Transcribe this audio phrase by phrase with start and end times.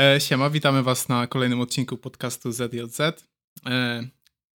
[0.00, 3.00] E, siema, witamy was na kolejnym odcinku podcastu ZJZ.
[3.66, 4.08] E,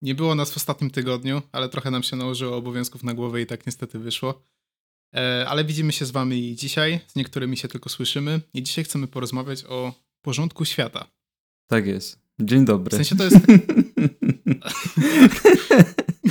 [0.02, 3.46] nie było nas w ostatnim tygodniu, ale trochę nam się nałożyło obowiązków na głowę i
[3.46, 4.42] tak niestety wyszło.
[5.14, 9.06] E, ale widzimy się z wami dzisiaj, z niektórymi się tylko słyszymy i dzisiaj chcemy
[9.06, 9.94] porozmawiać o
[10.24, 11.06] porządku świata.
[11.66, 12.18] Tak jest.
[12.40, 12.90] Dzień dobry.
[12.90, 13.36] W sensie to jest...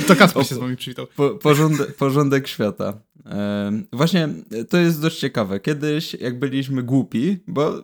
[0.02, 1.06] to Kasper się z wami przywitał.
[1.16, 3.00] Po, porządek, porządek świata.
[3.26, 4.28] E, właśnie
[4.68, 5.60] to jest dość ciekawe.
[5.60, 7.82] Kiedyś, jak byliśmy głupi, bo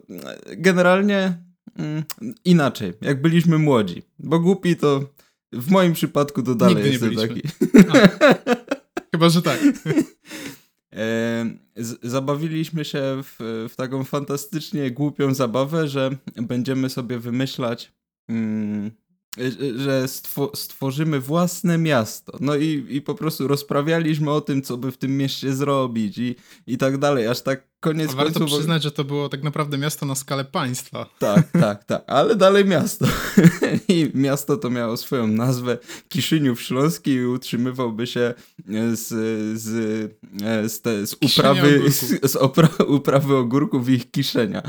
[0.56, 1.38] generalnie
[1.76, 2.04] mm,
[2.44, 5.04] inaczej, jak byliśmy młodzi, bo głupi to
[5.52, 7.42] w moim przypadku to dalej Nigdy jestem nie taki.
[9.12, 9.60] Chyba, że tak.
[10.92, 17.92] E, z, zabawiliśmy się w, w taką fantastycznie głupią zabawę, że będziemy sobie wymyślać
[18.28, 18.90] mm,
[19.76, 22.38] że stwo stworzymy własne miasto.
[22.40, 26.36] No i, i po prostu rozprawialiśmy o tym, co by w tym mieście zrobić i,
[26.66, 30.06] i tak dalej, aż tak koniec A warto przyznać, że to było tak naprawdę miasto
[30.06, 31.06] na skalę państwa.
[31.18, 33.06] Tak, tak, tak, ale dalej miasto.
[33.88, 38.34] I miasto to miało swoją nazwę Kiszyniów Śląski i utrzymywałby się
[38.92, 39.08] z,
[39.60, 39.66] z,
[40.72, 44.62] z, te, z uprawy, z, z opra uprawy ogórków i ich kiszenia.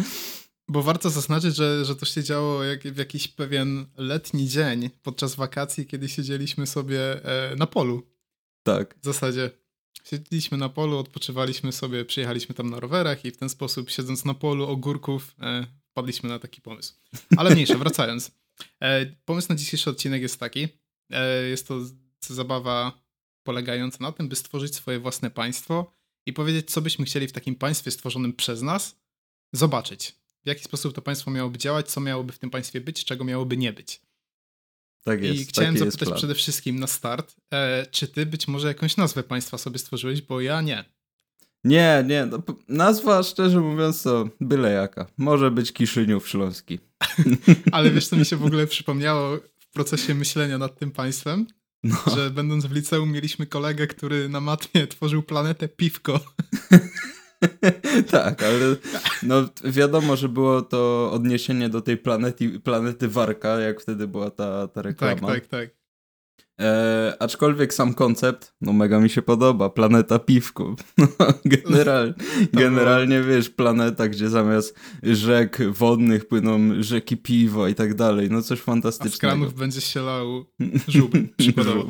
[0.69, 5.35] Bo warto zaznaczyć, że, że to się działo jak, w jakiś pewien letni dzień podczas
[5.35, 8.07] wakacji, kiedy siedzieliśmy sobie e, na polu.
[8.63, 8.95] Tak.
[9.01, 9.51] W zasadzie
[10.03, 14.33] siedzieliśmy na polu, odpoczywaliśmy sobie, przyjechaliśmy tam na rowerach i w ten sposób, siedząc na
[14.33, 16.93] polu ogórków, e, wpadliśmy na taki pomysł.
[17.37, 18.31] Ale mniejsze, wracając.
[18.81, 20.67] E, pomysł na dzisiejszy odcinek jest taki.
[21.09, 21.79] E, jest to
[22.21, 23.01] zabawa
[23.43, 25.93] polegająca na tym, by stworzyć swoje własne państwo
[26.25, 28.95] i powiedzieć, co byśmy chcieli w takim państwie stworzonym przez nas
[29.53, 33.23] zobaczyć w jaki sposób to państwo miałoby działać, co miałoby w tym państwie być, czego
[33.23, 34.01] miałoby nie być.
[35.03, 35.41] Tak jest.
[35.41, 39.57] I chciałem zapytać przede wszystkim na start, e, czy ty być może jakąś nazwę państwa
[39.57, 40.85] sobie stworzyłeś, bo ja nie.
[41.63, 42.25] Nie, nie.
[42.25, 45.07] No, nazwa, szczerze mówiąc, to byle jaka.
[45.17, 46.79] Może być Kiszyniów Śląski.
[47.71, 51.47] Ale wiesz, co mi się w ogóle przypomniało w procesie myślenia nad tym państwem?
[51.83, 51.97] No.
[52.15, 56.19] Że będąc w liceum mieliśmy kolegę, który na matmie tworzył planetę Piwko.
[58.11, 58.75] tak, ale
[59.23, 64.67] no wiadomo, że było to odniesienie do tej planety, planety Warka, jak wtedy była ta,
[64.67, 65.27] ta reklama.
[65.27, 65.79] Tak, tak, tak.
[66.59, 70.75] E, aczkolwiek sam koncept, no mega mi się podoba, planeta piwku.
[71.19, 72.13] No, general,
[72.53, 78.59] generalnie wiesz, planeta, gdzie zamiast rzek wodnych płyną rzeki piwo i tak dalej, no coś
[78.59, 79.13] fantastycznego.
[79.13, 80.45] A z kranów będzie się lał
[80.87, 81.89] żub, przykładowo.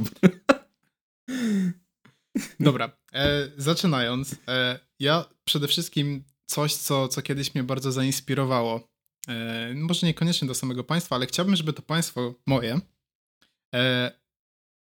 [2.59, 8.89] Dobra, e, zaczynając, e, ja przede wszystkim coś, co, co kiedyś mnie bardzo zainspirowało,
[9.27, 12.79] e, może niekoniecznie do samego państwa, ale chciałbym, żeby to państwo moje
[13.75, 14.11] e,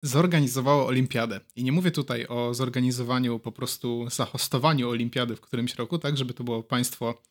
[0.04, 1.40] zorganizowało olimpiadę.
[1.56, 6.34] I nie mówię tutaj o zorganizowaniu, po prostu zahostowaniu olimpiady w którymś roku, tak, żeby
[6.34, 7.22] to było państwo,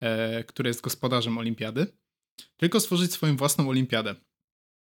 [0.00, 1.86] e, które jest gospodarzem olimpiady,
[2.56, 4.14] tylko stworzyć swoją własną olimpiadę.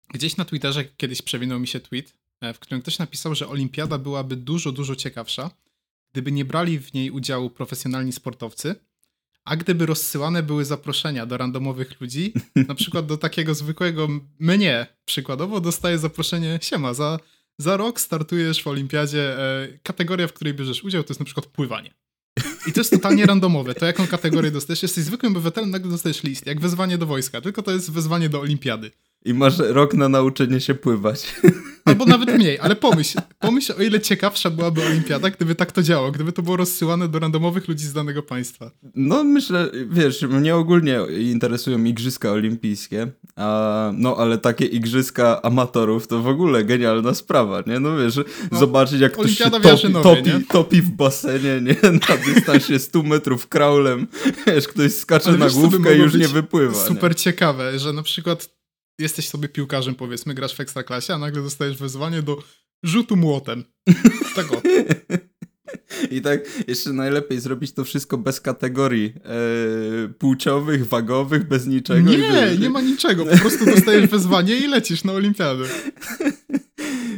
[0.08, 2.19] Gdzieś na Twitterze kiedyś przewinął mi się tweet,
[2.54, 5.50] w którym ktoś napisał, że olimpiada byłaby dużo, dużo ciekawsza,
[6.12, 8.74] gdyby nie brali w niej udziału profesjonalni sportowcy,
[9.44, 12.32] a gdyby rozsyłane były zaproszenia do randomowych ludzi,
[12.68, 14.08] na przykład do takiego zwykłego
[14.38, 17.18] mnie, przykładowo dostaję zaproszenie, siema, za,
[17.58, 21.46] za rok startujesz w olimpiadzie, e, kategoria, w której bierzesz udział, to jest na przykład
[21.46, 21.94] pływanie.
[22.66, 23.74] I to jest totalnie randomowe.
[23.74, 24.82] To jaką kategorię dostajesz?
[24.82, 28.40] Jesteś zwykłym obywatelem, nagle dostajesz list, jak wezwanie do wojska, tylko to jest wezwanie do
[28.40, 28.90] olimpiady.
[29.24, 31.34] I masz rok na nauczenie się pływać.
[31.84, 36.10] Albo nawet mniej, ale pomyśl, pomyśl o ile ciekawsza byłaby olimpiada, gdyby tak to działo,
[36.10, 38.70] gdyby to było rozsyłane do randomowych ludzi z danego państwa.
[38.94, 46.22] No myślę, wiesz, mnie ogólnie interesują igrzyska olimpijskie, a, no ale takie igrzyska amatorów to
[46.22, 47.80] w ogóle genialna sprawa, nie?
[47.80, 48.16] No wiesz,
[48.52, 51.76] no, zobaczyć jak ktoś się topi, topi, topi, w basenie, nie?
[52.08, 54.06] Na dystansie 100 metrów kraulem,
[54.46, 56.86] wiesz, ktoś skacze ale na wiesz, główkę i już nie wypływa.
[56.86, 57.14] Super nie?
[57.14, 58.59] ciekawe, że na przykład
[59.00, 62.42] jesteś sobie piłkarzem, powiedzmy, grasz w ekstraklasie, a nagle dostajesz wezwanie do
[62.82, 63.64] rzutu młotem.
[64.36, 64.62] Tak o.
[66.10, 72.10] I tak jeszcze najlepiej zrobić to wszystko bez kategorii e, płciowych, wagowych, bez niczego.
[72.10, 73.26] Nie, nie ma niczego.
[73.26, 75.64] Po prostu dostajesz wezwanie i lecisz na olimpiadę.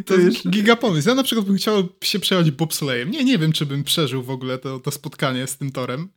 [0.07, 1.09] To, jest giga pomysł.
[1.09, 3.11] Ja na przykład bym chciał się przejechać bobslejem.
[3.11, 6.09] Nie, nie wiem, czy bym przeżył w ogóle to, to spotkanie z tym torem.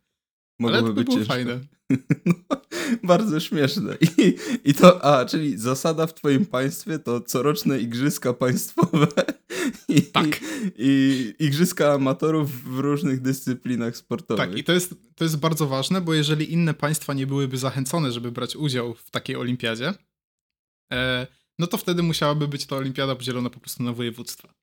[0.58, 1.32] Mogłoby być było ciężko.
[1.32, 1.60] fajne.
[2.26, 2.56] No,
[3.02, 3.96] bardzo śmieszne.
[4.00, 9.06] I, I to, a, czyli zasada w twoim państwie to coroczne igrzyska państwowe
[9.88, 10.26] i, tak.
[10.26, 14.48] i, i igrzyska amatorów w różnych dyscyplinach sportowych.
[14.48, 18.12] Tak, i to jest, to jest bardzo ważne, bo jeżeli inne państwa nie byłyby zachęcone,
[18.12, 19.94] żeby brać udział w takiej olimpiadzie,
[20.92, 21.26] e,
[21.58, 24.54] no to wtedy musiałaby być ta olimpiada podzielona po prostu na województwa.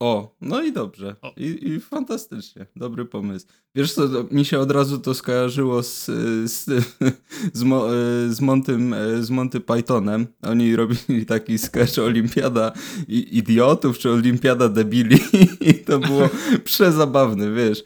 [0.00, 1.16] O, no i dobrze.
[1.36, 2.66] I, I fantastycznie.
[2.76, 3.46] Dobry pomysł.
[3.74, 6.06] Wiesz co, to, mi się od razu to skojarzyło z,
[6.44, 6.64] z,
[7.58, 7.88] z, Mo,
[8.28, 10.26] z, Montym, z Monty Pythonem.
[10.42, 12.72] Oni robili taki sketch Olimpiada
[13.08, 15.18] Idiotów, czy Olimpiada Debili
[15.70, 16.28] i to było
[16.64, 17.84] przezabawne, wiesz.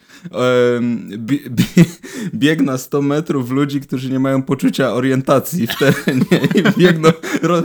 [0.77, 1.85] Em, bie- bie-
[2.33, 7.09] Bieg na 100 metrów ludzi, którzy nie mają poczucia orientacji w terenie i biegną,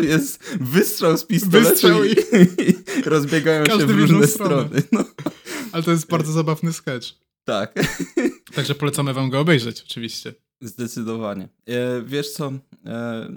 [0.01, 2.70] jest wystrzał z pistoletu i
[3.05, 4.65] rozbiegają się Każdy w w różne stronę.
[4.69, 4.83] strony.
[4.93, 5.05] No,
[5.73, 7.07] Ale to jest bardzo zabawny sketch.
[7.45, 7.75] tak.
[8.55, 10.35] Także polecamy wam go obejrzeć, oczywiście.
[10.61, 11.49] Zdecydowanie.
[11.69, 12.53] E, wiesz co,
[12.87, 13.31] e,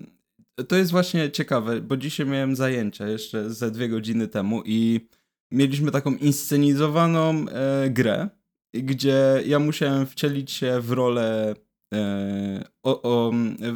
[0.68, 5.08] to jest właśnie ciekawe, bo dzisiaj miałem zajęcia jeszcze ze dwie godziny temu i
[5.52, 8.30] mieliśmy taką inscenizowaną e, grę,
[8.74, 11.56] gdzie ja musiałem wcielić się w rolę
[11.94, 13.32] e, o, o,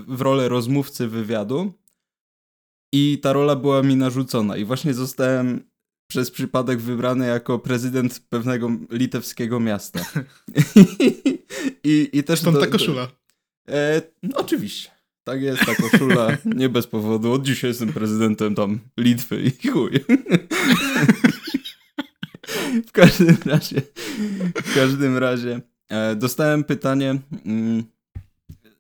[0.08, 1.74] w rolę rozmówcy wywiadu
[2.94, 5.64] i ta rola była mi narzucona i właśnie zostałem
[6.12, 10.00] przez przypadek wybrany jako prezydent pewnego litewskiego miasta.
[11.84, 13.08] I, i też Stąd do- ta koszula.
[13.70, 14.90] E, no, oczywiście.
[15.24, 17.32] Tak jest, ta koszula, nie bez powodu.
[17.32, 19.92] Od dzisiaj jestem prezydentem tam Litwy i chuj.
[22.88, 23.82] W każdym razie,
[24.56, 27.84] w każdym razie e, dostałem pytanie, mm,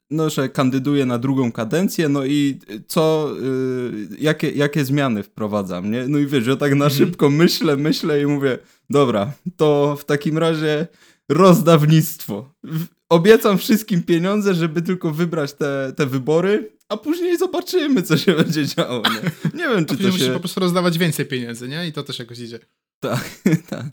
[0.10, 6.08] no, że kandyduję na drugą kadencję, no i co, y, jakie, jakie zmiany wprowadzam, nie?
[6.08, 6.92] No i wiesz, ja tak na Mhm.
[6.92, 8.58] szybko myślę, myślę i mówię,
[8.90, 10.88] dobra, to w takim razie
[11.30, 12.54] rozdawnictwo.
[13.10, 18.66] Obiecam wszystkim pieniądze, żeby tylko wybrać te, te wybory, a później zobaczymy, co się będzie
[18.66, 19.32] działo, nie?
[19.60, 20.34] Nie wiem, A czy później to musisz się...
[20.34, 21.88] po prostu rozdawać więcej pieniędzy, nie?
[21.88, 22.60] I to też jakoś idzie.
[23.00, 23.30] Tak,
[23.70, 23.86] tak.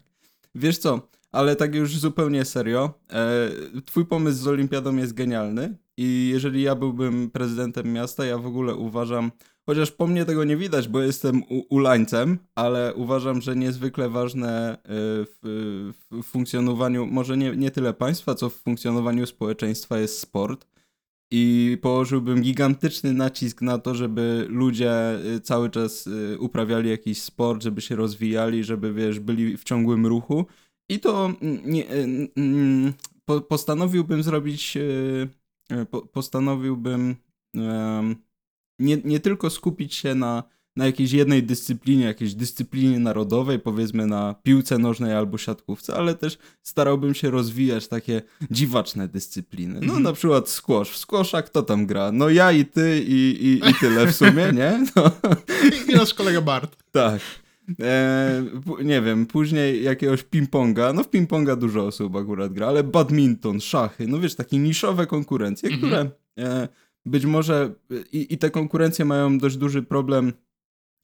[0.54, 3.50] Wiesz co, ale tak już zupełnie serio, e,
[3.84, 8.74] twój pomysł z olimpiadą jest genialny i jeżeli ja byłbym prezydentem miasta, ja w ogóle
[8.74, 9.30] uważam,
[9.66, 14.78] chociaż po mnie tego nie widać, bo jestem ulańcem, ale uważam, że niezwykle ważne e,
[14.86, 20.66] w, w funkcjonowaniu, może nie, nie tyle państwa, co w funkcjonowaniu społeczeństwa jest sport.
[21.30, 27.62] I położyłbym gigantyczny nacisk na to, żeby ludzie y, cały czas y, uprawiali jakiś sport,
[27.62, 30.46] żeby się rozwijali, żeby wiesz, byli w ciągłym ruchu.
[30.88, 32.92] I to mm, nie, y, mm,
[33.24, 35.28] po, postanowiłbym zrobić, y, y,
[35.90, 37.16] po, postanowiłbym
[38.78, 40.42] nie, nie tylko skupić się na,
[40.76, 46.38] na jakiejś jednej dyscyplinie, jakiejś dyscyplinie narodowej, powiedzmy na piłce nożnej albo siatkówce, ale też
[46.62, 49.74] starałbym się rozwijać takie dziwaczne dyscypliny.
[49.74, 50.02] No Mhm.
[50.02, 50.90] na przykład squash.
[50.90, 52.12] W squasha kto tam gra?
[52.12, 54.86] No ja i ty i, i, i tyle w sumie, nie?
[54.96, 55.10] No,
[55.88, 56.76] i nasz kolega Bart.
[56.92, 57.20] tak.
[57.82, 58.44] E,
[58.84, 64.06] nie wiem, później jakiegoś ping-ponga, no w ping-ponga dużo osób akurat gra, ale badminton, szachy,
[64.06, 65.78] no wiesz, takie niszowe konkurencje, Mhm.
[65.82, 66.10] które
[66.48, 66.68] e,
[67.06, 67.74] być może
[68.12, 70.32] i, i te konkurencje mają dość duży problem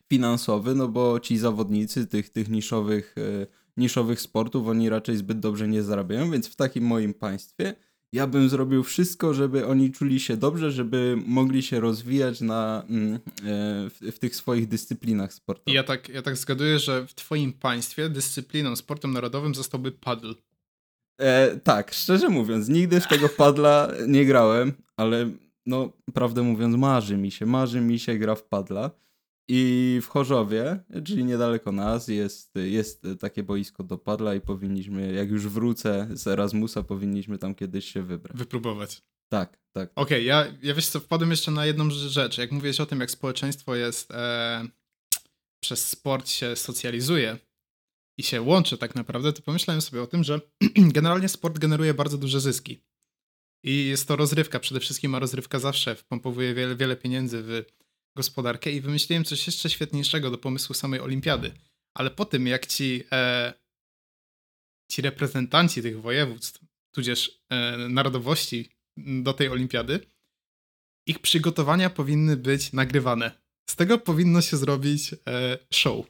[0.08, 3.46] finansowy, no bo ci zawodnicy tych, tych niszowych, e,
[3.76, 7.74] niszowych sportów, oni raczej zbyt dobrze nie zarabiają, więc w takim moim państwie
[8.12, 13.14] ja bym zrobił wszystko, żeby oni czuli się dobrze, żeby mogli się rozwijać na, mm,
[13.14, 13.18] e,
[13.90, 15.74] w, w tych swoich dyscyplinach sportowych.
[15.74, 20.34] ja tak, ja tak zgaduję, że w twoim państwie dyscypliną, sportem narodowym zostałby paddle.
[21.20, 25.30] E, tak, szczerze mówiąc, nigdy w tego padla nie grałem, ale
[25.66, 28.90] no, prawdę mówiąc, marzy mi się, marzy mi się gra w padla.
[29.52, 35.30] I w Chorzowie, czyli niedaleko nas, jest, jest takie boisko do padla i powinniśmy, jak
[35.30, 38.36] już wrócę z Erasmusa, powinniśmy tam kiedyś się wybrać.
[38.36, 39.02] Wypróbować.
[39.28, 39.90] Tak, tak.
[39.94, 42.38] Okej, ja, ja wiesz co, wpadłem jeszcze na jedną rzecz.
[42.38, 44.68] Jak mówiłeś o tym, jak społeczeństwo jest e,
[45.62, 47.38] przez sport się socjalizuje
[48.18, 50.40] i się łączy tak naprawdę, to pomyślałem sobie o tym, że
[50.96, 52.80] generalnie sport generuje bardzo duże zyski.
[53.64, 57.79] I jest to rozrywka przede wszystkim, a rozrywka zawsze wpompowuje wiele, wiele pieniędzy w
[58.16, 61.52] gospodarkę i wymyśliłem coś jeszcze świetniejszego do pomysłu samej olimpiady.
[61.94, 63.52] Ale po tym, jak ci, e,
[64.90, 66.64] ci reprezentanci tych województw,
[66.94, 70.00] tudzież e, narodowości do tej olimpiady,
[71.06, 73.40] ich przygotowania powinny być nagrywane.
[73.70, 76.06] Z tego powinno się zrobić e, show.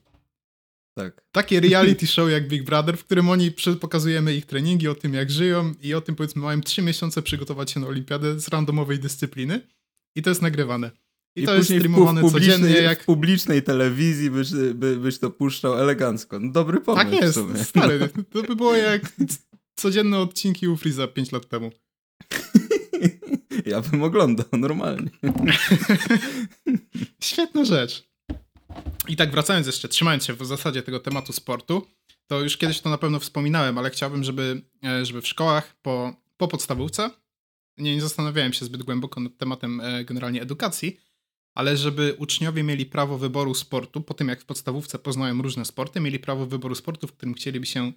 [0.98, 1.24] tak.
[1.32, 5.30] Takie reality show jak Big Brother, w którym oni pokazujemy ich treningi, o tym jak
[5.30, 9.68] żyją i o tym powiedzmy mają trzy miesiące przygotować się na olimpiadę z randomowej dyscypliny
[10.16, 10.90] i to jest nagrywane.
[11.36, 13.02] I, to jest streamowane codziennie jak...
[13.02, 16.40] W publicznej telewizji byś, by, byś to puszczał elegancko.
[16.40, 18.08] No, dobry pomysł Tak jest, stary.
[18.32, 19.12] To by było jak
[19.76, 21.70] codzienne odcinki u Freeza 5 lat temu.
[23.66, 25.10] Ja bym oglądał normalnie.
[27.22, 28.10] Świetna rzecz.
[29.08, 31.86] I tak wracając jeszcze, trzymając się w zasadzie tego tematu sportu,
[32.26, 36.14] to już kiedyś to na pewno wspominałem, ale chciałbym, żeby, e, żeby w szkołach po,
[36.36, 37.10] po podstawówce,
[37.78, 41.00] nie, nie zastanawiałem się zbyt głęboko nad tematem e, generalnie edukacji,
[41.54, 46.00] ale żeby uczniowie mieli prawo wyboru sportu, po tym jak w podstawówce poznają różne sporty,
[46.00, 47.92] mieli prawo wyboru sportu, w którym chcieliby się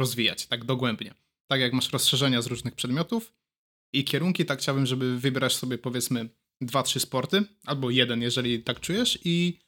[0.00, 1.14] rozwijać, tak dogłębnie.
[1.50, 3.34] Tak jak masz rozszerzenia z różnych przedmiotów
[3.92, 6.28] i kierunki, tak chciałbym, żeby wybierać sobie powiedzmy
[6.60, 9.58] dwa, trzy sporty, albo jeden, jeżeli tak czujesz i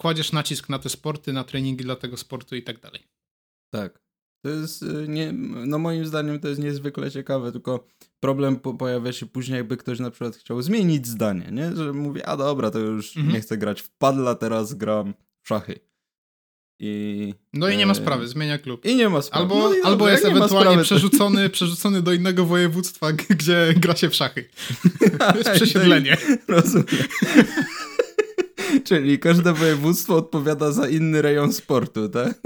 [0.00, 3.02] kładziesz nacisk na te sporty, na treningi dla tego sportu i tak dalej.
[3.72, 4.05] Tak.
[4.46, 5.32] To jest, y, nie,
[5.66, 7.86] no moim zdaniem to jest niezwykle ciekawe, tylko
[8.20, 11.76] problem po, pojawia się później, jakby ktoś na przykład chciał zmienić zdanie, nie?
[11.76, 13.34] Że mówi, a dobra, to już Mhm.
[13.34, 15.78] nie chcę grać w padla, teraz gram w szachy.
[16.80, 18.84] I, No i nie ma e, sprawy, zmienia klub.
[18.84, 19.42] I nie ma sprawy.
[19.42, 24.14] Albo, no albo dobra, jest ewentualnie przerzucony, przerzucony do innego województwa, gdzie gra się w
[24.14, 24.48] szachy.
[25.32, 26.16] To jest przesiedlenie.
[26.48, 26.86] Rozumiem.
[28.84, 32.40] Czyli każde województwo odpowiada za inny rejon sportu, tak?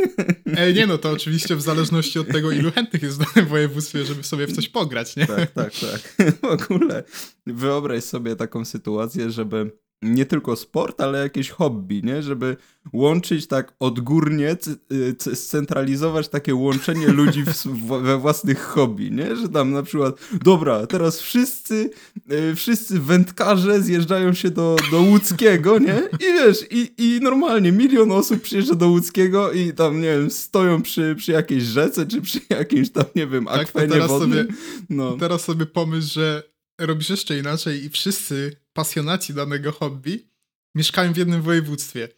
[0.47, 4.05] E, nie no, to oczywiście w zależności od tego, ilu chętnych jest w danym województwie,
[4.05, 5.27] żeby sobie w coś pograć, nie?
[5.27, 6.17] Tak, tak, tak.
[6.43, 7.05] W ogóle
[7.47, 9.71] wyobraź sobie taką sytuację, żeby
[10.03, 12.23] nie tylko sport, ale jakieś hobby, nie?
[12.23, 12.57] Żeby
[12.93, 14.57] łączyć tak odgórnie,
[14.93, 17.67] y, scentralizować takie łączenie ludzi w,
[18.03, 19.37] we własnych hobby, nie?
[19.37, 21.91] Że tam na przykład, dobra, teraz wszyscy,
[22.33, 26.03] y, wszyscy wędkarze zjeżdżają się do, do Łódzkiego, nie?
[26.21, 30.83] I wiesz, i, i normalnie milion osób przyjeżdża do Łódzkiego i tam, nie wiem, stoją
[30.83, 34.39] przy, przy jakiejś rzece, czy przy jakimś tam, nie wiem, Tak, akwenie teraz wodnym.
[34.39, 34.55] sobie,
[34.91, 35.17] No.
[35.17, 36.43] teraz sobie pomyśl, że
[36.87, 40.29] robisz jeszcze inaczej i wszyscy pasjonaci danego hobby
[40.75, 42.09] mieszkają w jednym województwie.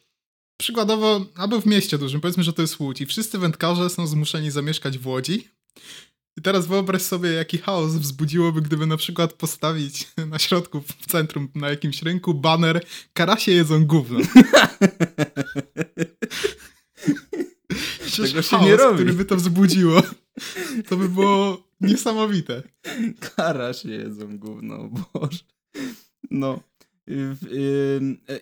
[0.57, 4.51] Przykładowo, albo w mieście dużym, powiedzmy, że to jest Łódź i wszyscy wędkarze są zmuszeni
[4.51, 5.47] zamieszkać w Łodzi.
[6.37, 11.49] I teraz wyobraź sobie, jaki chaos wzbudziłoby, gdyby na przykład postawić na środku, w centrum,
[11.55, 14.19] na jakimś rynku baner Karasie jedzą gówno.
[18.05, 18.95] Przecież Tego się chaos, nie robi.
[18.95, 20.01] który by to wzbudziło,
[20.87, 22.63] to by było niesamowite.
[23.19, 25.39] Kara się jedzą gówno, boże.
[26.31, 26.59] No.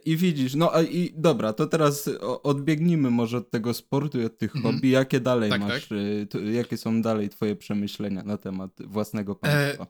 [0.05, 2.10] I, widzisz, no a i dobra, to teraz
[2.43, 4.75] odbiegnijmy może od tego sportu i od tych Mhm.
[4.75, 4.89] hobby.
[4.89, 9.36] Jakie dalej Tak, masz, y, to, jakie są dalej twoje przemyślenia na temat własnego E,
[9.36, 9.88] państwa?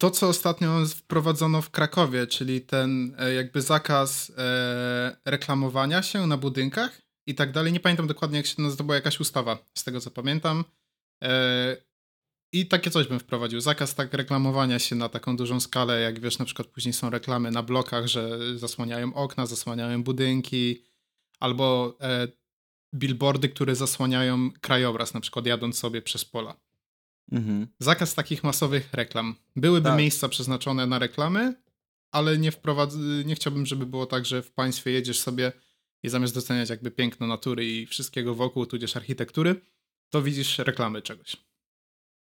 [0.00, 6.36] To, co ostatnio wprowadzono w Krakowie, czyli ten e, jakby zakaz e, reklamowania się na
[6.36, 7.72] budynkach i tak dalej.
[7.72, 10.64] Nie pamiętam dokładnie, jak się nazywa, to była jakaś ustawa, z tego co pamiętam.
[11.24, 11.76] E,
[12.52, 13.60] I takie coś bym wprowadził.
[13.60, 17.50] Zakaz tak reklamowania się na taką dużą skalę, jak wiesz, na przykład później są reklamy
[17.50, 20.84] na blokach, że zasłaniają okna, zasłaniają budynki,
[21.40, 22.28] albo e,
[22.94, 26.60] billboardy, które zasłaniają krajobraz, na przykład jadąc sobie przez pola.
[27.32, 27.66] Mhm.
[27.78, 29.34] Zakaz takich masowych reklam.
[29.56, 29.98] Byłyby Tak.
[29.98, 31.54] miejsca przeznaczone na reklamy,
[32.10, 35.52] ale nie, wprowadz- nie chciałbym, żeby było tak, że w państwie jedziesz sobie
[36.02, 39.60] i zamiast doceniać jakby piękno natury i wszystkiego wokół, tudzież architektury,
[40.10, 41.47] to widzisz reklamy czegoś.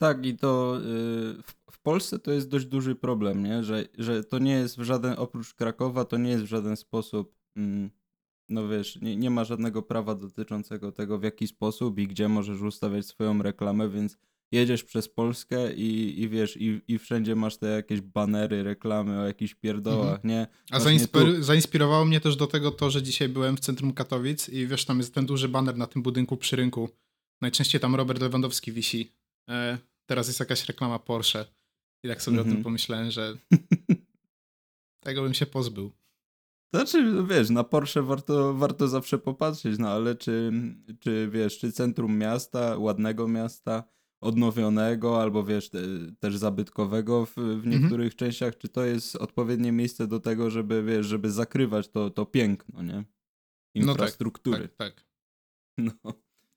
[0.01, 3.65] Tak, i to y, w, Polsce to jest dość duży problem, nie?
[3.65, 7.35] Że, że to nie jest w żaden, oprócz Krakowa, to nie jest w żaden sposób,
[7.57, 7.91] mm,
[8.49, 12.61] no wiesz, nie, nie ma żadnego prawa dotyczącego tego, w jaki sposób i gdzie możesz
[12.61, 14.19] ustawiać swoją reklamę, więc
[14.53, 19.27] jedziesz przez Polskę i, i wiesz, i, i wszędzie masz te jakieś banery, reklamy o
[19.27, 20.47] jakichś pierdołach, nie?
[20.71, 24.67] A zainspir- zainspirowało mnie też do tego to, że dzisiaj byłem w centrum Katowic i
[24.67, 26.89] wiesz, tam jest ten duży baner na tym budynku przy rynku.
[27.41, 29.13] Najczęściej tam Robert Lewandowski wisi.
[29.51, 31.45] E, teraz jest jakaś reklama Porsche.
[32.05, 32.57] I tak sobie o Mhm.
[32.57, 33.37] tym pomyślałem, że
[35.07, 35.93] tego bym się pozbył.
[36.75, 40.53] Znaczy, no wiesz, na Porsche warto, warto zawsze popatrzeć, no ale czy,
[41.01, 43.85] czy wiesz, czy centrum miasta, ładnego miasta,
[44.21, 45.79] odnowionego, albo wiesz, te,
[46.21, 47.71] też zabytkowego w, w Mhm.
[47.71, 52.27] niektórych częściach, czy to jest odpowiednie miejsce do tego, żeby, wiesz, żeby zakrywać to, to
[52.27, 52.93] piękno, nie?
[52.95, 54.69] No tak, Infrastruktury.
[54.69, 55.05] Tak, tak.
[56.05, 56.13] No,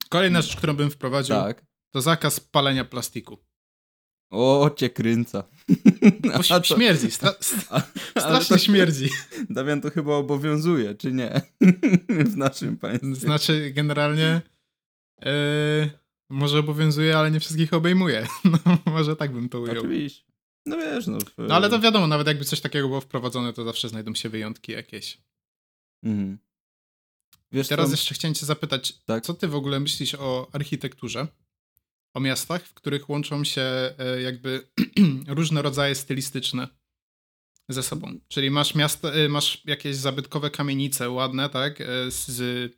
[0.09, 1.65] Kolejna rzecz, którą bym wprowadził, tak.
[1.93, 3.37] To zakaz palenia plastiku.
[4.31, 5.43] O, cię kręca.
[6.37, 7.35] Bo to- śmierdzi, stra-
[8.19, 9.09] strasznie to- śmierdzi.
[9.49, 11.41] Damian to chyba obowiązuje, czy nie?
[12.09, 13.15] w naszym państwie.
[13.15, 14.41] Znaczy, generalnie
[15.25, 15.31] e,
[16.29, 18.27] może obowiązuje, ale nie wszystkich obejmuje.
[18.45, 19.77] No, może tak bym to ujął.
[19.77, 20.23] Oczywiście.
[20.65, 21.17] No wiesz, no.
[21.19, 24.29] w- No ale to wiadomo, nawet jakby coś takiego było wprowadzone, to zawsze znajdą się
[24.29, 25.17] wyjątki jakieś.
[26.03, 26.37] Mhm.
[27.51, 27.93] Wiesz, Teraz co?
[27.93, 29.23] jeszcze chciałem cię zapytać, Tak.
[29.23, 31.27] co ty w ogóle myślisz o architekturze?
[32.13, 34.67] O miastach, w których łączą się e, jakby
[35.27, 36.67] różne rodzaje stylistyczne
[37.69, 38.19] ze sobą.
[38.27, 41.81] Czyli masz miasto, e, masz jakieś zabytkowe kamienice ładne, tak?
[41.81, 42.77] e, Z,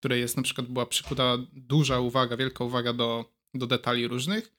[0.00, 4.52] której jest na przykład była przykuta duża uwaga, wielka uwaga do, do detali różnych,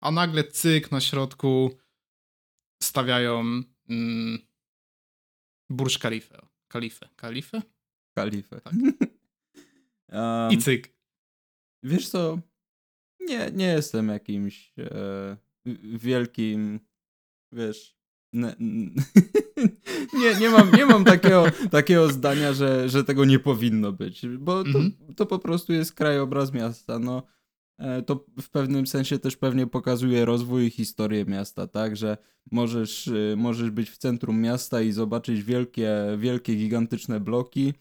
[0.00, 1.78] a nagle cyk na środku
[2.82, 4.38] stawiają mm,
[5.70, 6.48] Burj Khalifa.
[6.68, 7.08] Kalifę.
[7.16, 7.62] Kalifę?
[8.14, 8.60] Kalifę.
[8.60, 8.74] Tak.
[10.08, 10.94] Um, I cyk.
[11.82, 12.38] Wiesz co?
[13.26, 15.36] Nie, nie jestem jakimś e,
[15.82, 16.80] wielkim,
[17.52, 17.96] wiesz,
[18.32, 18.56] ne,
[20.20, 24.62] nie, nie, mam, nie mam takiego, takiego zdania, że, że tego nie powinno być, bo
[24.64, 24.92] to, Mhm.
[25.16, 26.98] to po prostu jest krajobraz miasta.
[26.98, 27.22] No,
[27.78, 32.16] e, to w pewnym sensie też pewnie pokazuje rozwój i historię miasta, tak, że
[32.50, 37.74] możesz, y, możesz być w centrum miasta i zobaczyć wielkie, wielkie, gigantyczne bloki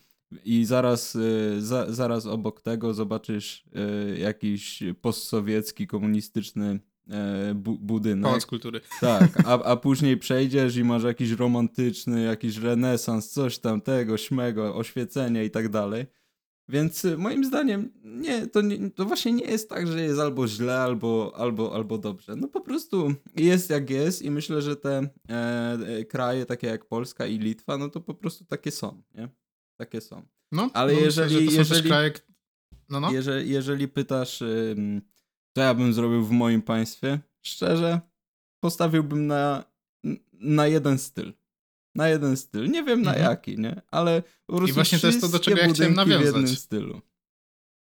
[0.46, 3.66] i zaraz, y, za, zaraz obok tego zobaczysz
[4.14, 6.80] y, jakiś postsowiecki, komunistyczny
[7.10, 8.24] e, bu- budynek.
[8.24, 8.82] Pałac kultury.
[9.02, 14.76] Tak, a, a później przejdziesz i masz jakiś romantyczny, jakiś renesans, coś tam tego, śmego,
[14.76, 16.06] oświecenie i tak dalej.
[16.70, 20.48] Więc y, moim zdaniem nie to, nie, to właśnie nie jest tak, że jest albo
[20.48, 22.36] źle, albo, albo, albo dobrze.
[22.36, 26.86] No po prostu jest jak jest i myślę, że te e, e, kraje takie jak
[26.86, 29.30] Polska i Litwa, no to po prostu takie są, nie?
[29.78, 30.26] Takie są.
[30.52, 32.20] No, Ale no jeżeli- myślę, jeżeli-.
[32.90, 33.12] No, no.
[33.12, 35.02] Jeżeli, jeżeli pytasz, ym,
[35.56, 38.02] co ja bym zrobił w moim państwie, szczerze,
[38.64, 39.64] postawiłbym na,
[40.34, 41.34] na jeden styl.
[41.96, 42.70] Na jeden styl.
[42.72, 43.30] Nie wiem na Mhm.
[43.32, 43.82] jaki, nie?
[43.92, 46.60] Ale po prostu właśnie to jest to, do czego ja chciałem budynki w jednym nawiązać.
[46.60, 47.02] stylu.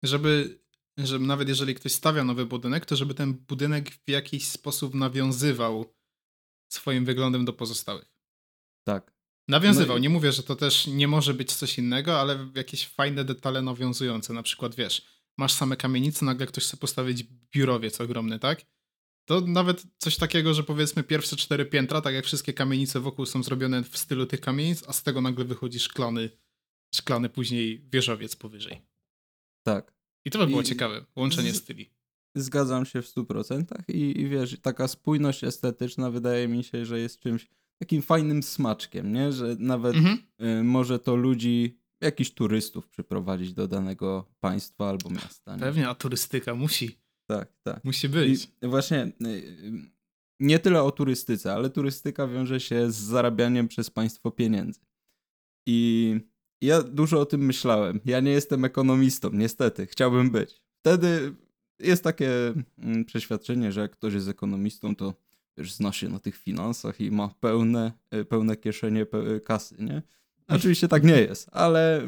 [0.03, 0.59] żeby,
[0.99, 5.95] żeby nawet jeżeli ktoś stawia nowy budynek, to żeby ten budynek w jakiś sposób nawiązywał
[6.73, 8.13] swoim wyglądem do pozostałych.
[8.85, 9.12] Tak.
[9.49, 9.97] Nawiązywał.
[9.97, 13.25] No i- Nie mówię, że to też nie może być coś innego, ale jakieś fajne
[13.25, 14.33] detale nawiązujące.
[14.33, 15.07] Na przykład, wiesz,
[15.39, 17.23] masz same kamienice, nagle ktoś chce postawić
[17.55, 18.63] biurowiec ogromny, tak?
[19.25, 23.43] To nawet coś takiego, że powiedzmy pierwsze cztery piętra, tak jak wszystkie kamienice wokół są
[23.43, 26.31] zrobione w stylu tych kamienic, a z tego nagle wychodzi szklany,
[26.95, 28.83] szklany później wieżowiec powyżej.
[29.67, 29.95] Tak.
[30.25, 31.91] I to by było I- ciekawe, łączenie z- styli.
[32.37, 37.21] Zgadzam się w 100% i, i wiesz, taka spójność estetyczna wydaje mi się, że jest
[37.21, 37.47] czymś
[37.83, 39.33] takim fajnym smaczkiem, nie?
[39.33, 40.19] Że nawet Mhm.
[40.61, 45.55] y, może to ludzi, jakichś turystów przyprowadzić do danego państwa albo miasta.
[45.57, 45.61] Nie?
[45.61, 47.85] Pewnie, a turystyka musi, Tak, tak.
[47.85, 48.51] musi być.
[48.63, 49.93] I właśnie y,
[50.41, 54.81] nie tyle o turystyce, ale turystyka wiąże się z zarabianiem przez państwo pieniędzy.
[55.69, 56.17] I
[56.61, 58.01] ja dużo o tym myślałem.
[58.05, 60.63] Ja nie jestem ekonomistą, niestety, chciałbym być.
[60.81, 61.35] Wtedy
[61.79, 65.15] jest takie mm, przeświadczenie, że jak ktoś jest ekonomistą, to
[65.57, 70.03] już zna się na tych finansach i ma pełne, y, pełne kieszenie pe- kasy, nie?
[70.49, 72.07] Oczywiście tak nie jest, ale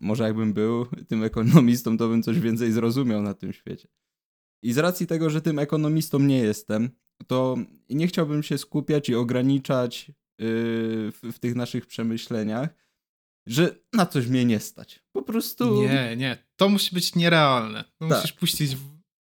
[0.00, 3.88] może jakbym był tym ekonomistą, to bym coś więcej zrozumiał na tym świecie.
[4.62, 6.90] I z racji tego, że tym ekonomistą nie jestem,
[7.26, 7.56] to
[7.90, 10.14] nie chciałbym się skupiać i ograniczać yy,
[11.12, 12.68] w, w tych naszych przemyśleniach,
[13.46, 15.02] że na coś mnie nie stać.
[15.12, 15.82] Po prostu.
[15.82, 17.84] Nie, nie, to musi być nierealne.
[17.84, 18.10] Tak.
[18.10, 18.76] Musisz puścić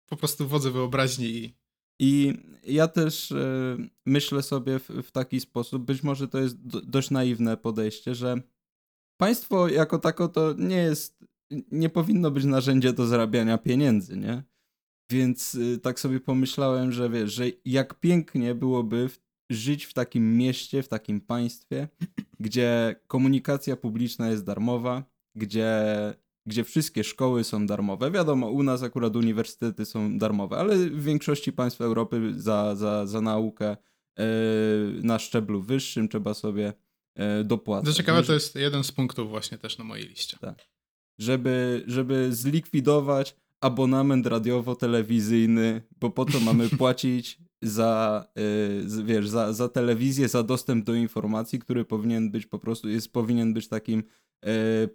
[0.09, 1.55] po prostu wodze wyobraźni i...
[2.03, 6.81] I ja też e, myślę sobie w, w taki sposób, być może to jest do,
[6.81, 8.41] dość naiwne podejście, że
[9.17, 11.25] państwo jako tako to nie jest,
[11.71, 14.43] nie powinno być narzędzie do zarabiania pieniędzy, nie?
[15.11, 20.37] Więc y, tak sobie pomyślałem, że wiesz, że jak pięknie byłoby w, żyć w takim
[20.37, 21.87] mieście, w takim państwie,
[22.39, 25.03] gdzie komunikacja publiczna jest darmowa,
[25.35, 25.83] gdzie,
[26.45, 28.11] gdzie wszystkie szkoły są darmowe.
[28.11, 33.21] Wiadomo, u nas akurat uniwersytety są darmowe, ale w większości państw Europy za, za, za
[33.21, 33.77] naukę
[34.19, 34.23] e,
[35.03, 36.73] na szczeblu wyższym trzeba sobie
[37.15, 37.85] e, dopłacać.
[37.95, 40.37] To ciekawe, to jest jeden z punktów właśnie też na mojej liście.
[41.19, 48.25] żeby, żeby zlikwidować abonament radiowo-telewizyjny, bo po co mamy płacić za,
[48.83, 52.89] y, z- wiesz, za, za telewizję, za dostęp do informacji, który powinien być po prostu,
[52.89, 54.03] jest, powinien być takim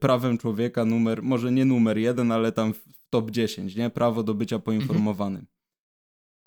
[0.00, 3.90] prawem człowieka numer, może nie numer jeden, ale tam w top 10, nie?
[3.90, 5.46] Prawo do bycia poinformowanym.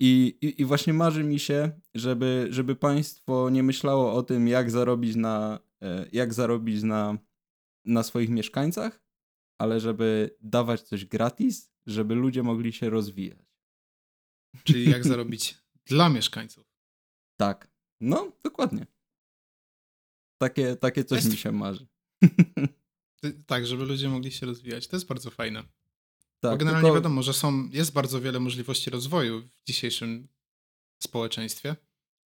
[0.00, 4.70] I, i, I właśnie marzy mi się, żeby, żeby państwo nie myślało o tym, jak
[4.70, 7.18] zarobić na, e, jak zarobić na,
[7.84, 9.02] na swoich mieszkańcach,
[9.60, 13.46] ale żeby dawać coś gratis, żeby ludzie mogli się rozwijać.
[14.64, 16.64] Czyli jak zarobić dla mieszkańców.
[17.40, 17.70] Tak.
[18.00, 18.86] No, dokładnie.
[20.40, 21.86] Takie, takie coś Jest- mi się marzy.
[23.46, 24.88] Tak, żeby ludzie mogli się rozwijać.
[24.88, 25.62] To jest bardzo fajne.
[26.40, 30.28] tak, Bo generalnie tylko- wiadomo, że są, jest bardzo wiele możliwości rozwoju w dzisiejszym
[31.02, 31.76] społeczeństwie.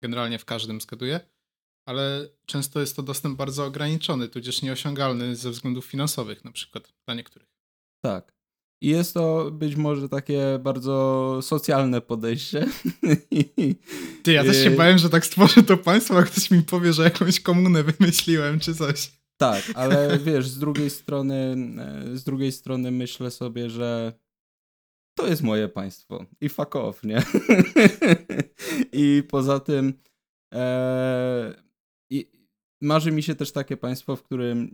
[0.02, 1.20] Generalnie w każdym zgaduję.
[1.86, 7.14] Ale często jest to dostęp bardzo ograniczony, tudzież nieosiągalny ze względów finansowych na przykład dla
[7.14, 7.48] niektórych.
[8.04, 8.34] Tak.
[8.82, 12.66] I jest to być może takie bardzo socjalne podejście.
[14.22, 16.92] Ty, ja też się Yy, bałem, że tak stworzę to państwo, a ktoś mi powie,
[16.92, 19.12] że jakąś komunę wymyśliłem czy coś.
[19.42, 24.12] Tak, ale wiesz, z drugiej strony, e, z drugiej strony myślę sobie, że
[25.14, 27.22] to jest moje państwo i fuck off, nie?
[28.92, 29.94] I poza tym
[30.54, 31.54] e,
[32.10, 32.30] i
[32.80, 34.70] marzy mi się też takie państwo, w którym,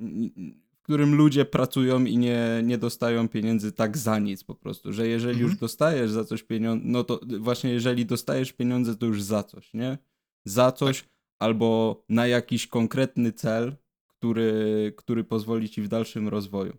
[0.78, 5.08] w którym ludzie pracują i nie, nie dostają pieniędzy tak za nic po prostu, że
[5.08, 5.50] jeżeli Mhm.
[5.50, 9.74] już dostajesz za coś pieniądze, no to właśnie jeżeli dostajesz pieniądze, to już za coś,
[9.74, 9.98] nie?
[10.44, 11.04] Za coś
[11.38, 13.76] albo na jakiś konkretny cel,
[14.18, 16.76] który, który pozwoli ci w dalszym rozwoju.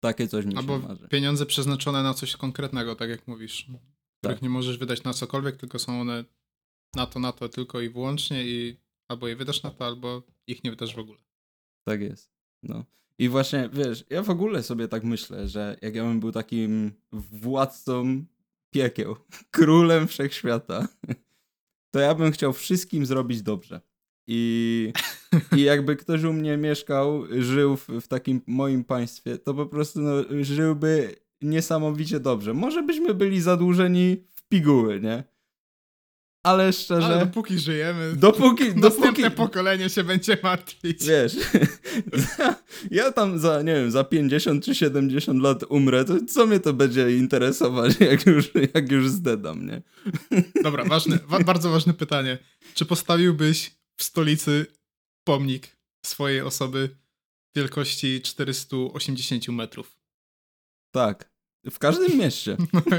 [0.00, 1.08] Takie coś mi Albo się marzy.
[1.08, 3.62] pieniądze przeznaczone na coś konkretnego, tak jak mówisz.
[4.18, 4.42] Których Tak.
[4.42, 6.24] nie możesz wydać na cokolwiek, tylko są one
[6.96, 8.76] na to, na to tylko i wyłącznie i
[9.08, 11.18] albo je wydasz na to, albo ich nie wydasz w ogóle.
[11.84, 12.32] Tak jest.
[12.62, 12.84] No.
[13.18, 16.92] I właśnie, wiesz, ja w ogóle sobie tak myślę, że jak ja bym był takim
[17.12, 18.24] władcą
[18.70, 19.16] piekieł,
[19.50, 20.88] królem wszechświata,
[21.92, 23.80] to ja bym chciał wszystkim zrobić dobrze.
[24.26, 24.92] I,
[25.56, 30.00] i jakby ktoś u mnie mieszkał, żył w, w takim moim państwie, to po prostu
[30.00, 32.54] no, żyłby niesamowicie dobrze.
[32.54, 35.24] Może byśmy byli zadłużeni w piguły, nie?
[36.44, 41.06] Ale szczerze, Ale dopóki żyjemy, dopóki, następne dopóki, pokolenie się będzie martwić.
[41.06, 41.36] Wiesz,
[42.90, 46.72] ja tam za, nie wiem, za 50 czy 70 lat umrę, to co mnie to
[46.72, 49.82] będzie interesować, jak już, jak już zdedam, nie?
[50.62, 52.38] Dobra, ważne, wa bardzo ważne pytanie.
[52.74, 54.66] Czy postawiłbyś w stolicy
[55.24, 55.76] pomnik
[56.06, 56.96] swojej osoby
[57.56, 59.96] wielkości 480 metrów?
[60.94, 61.34] Tak,
[61.70, 62.56] w każdym mieście.
[62.72, 62.82] No,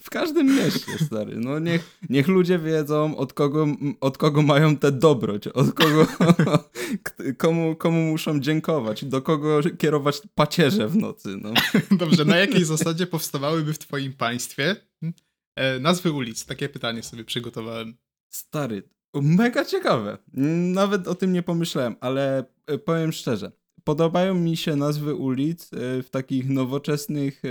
[0.00, 1.36] W każdym mieście, stary.
[1.36, 3.66] No niech, niech ludzie wiedzą, od kogo,
[4.00, 6.06] od kogo mają tę dobroć, od kogo,
[7.38, 11.52] komu, komu muszą dziękować, do kogo kierować pacierze w nocy, no.
[11.90, 14.76] Dobrze, na jakiej zasadzie powstawałyby w twoim państwie
[15.56, 16.46] e, nazwy ulic?
[16.46, 17.96] Takie pytanie sobie przygotowałem.
[18.28, 18.82] Stary,
[19.14, 20.18] mega ciekawe.
[20.72, 23.52] Nawet o tym nie pomyślałem, ale e, powiem szczerze.
[23.84, 27.48] Podobają mi się nazwy ulic e, w takich nowoczesnych, e,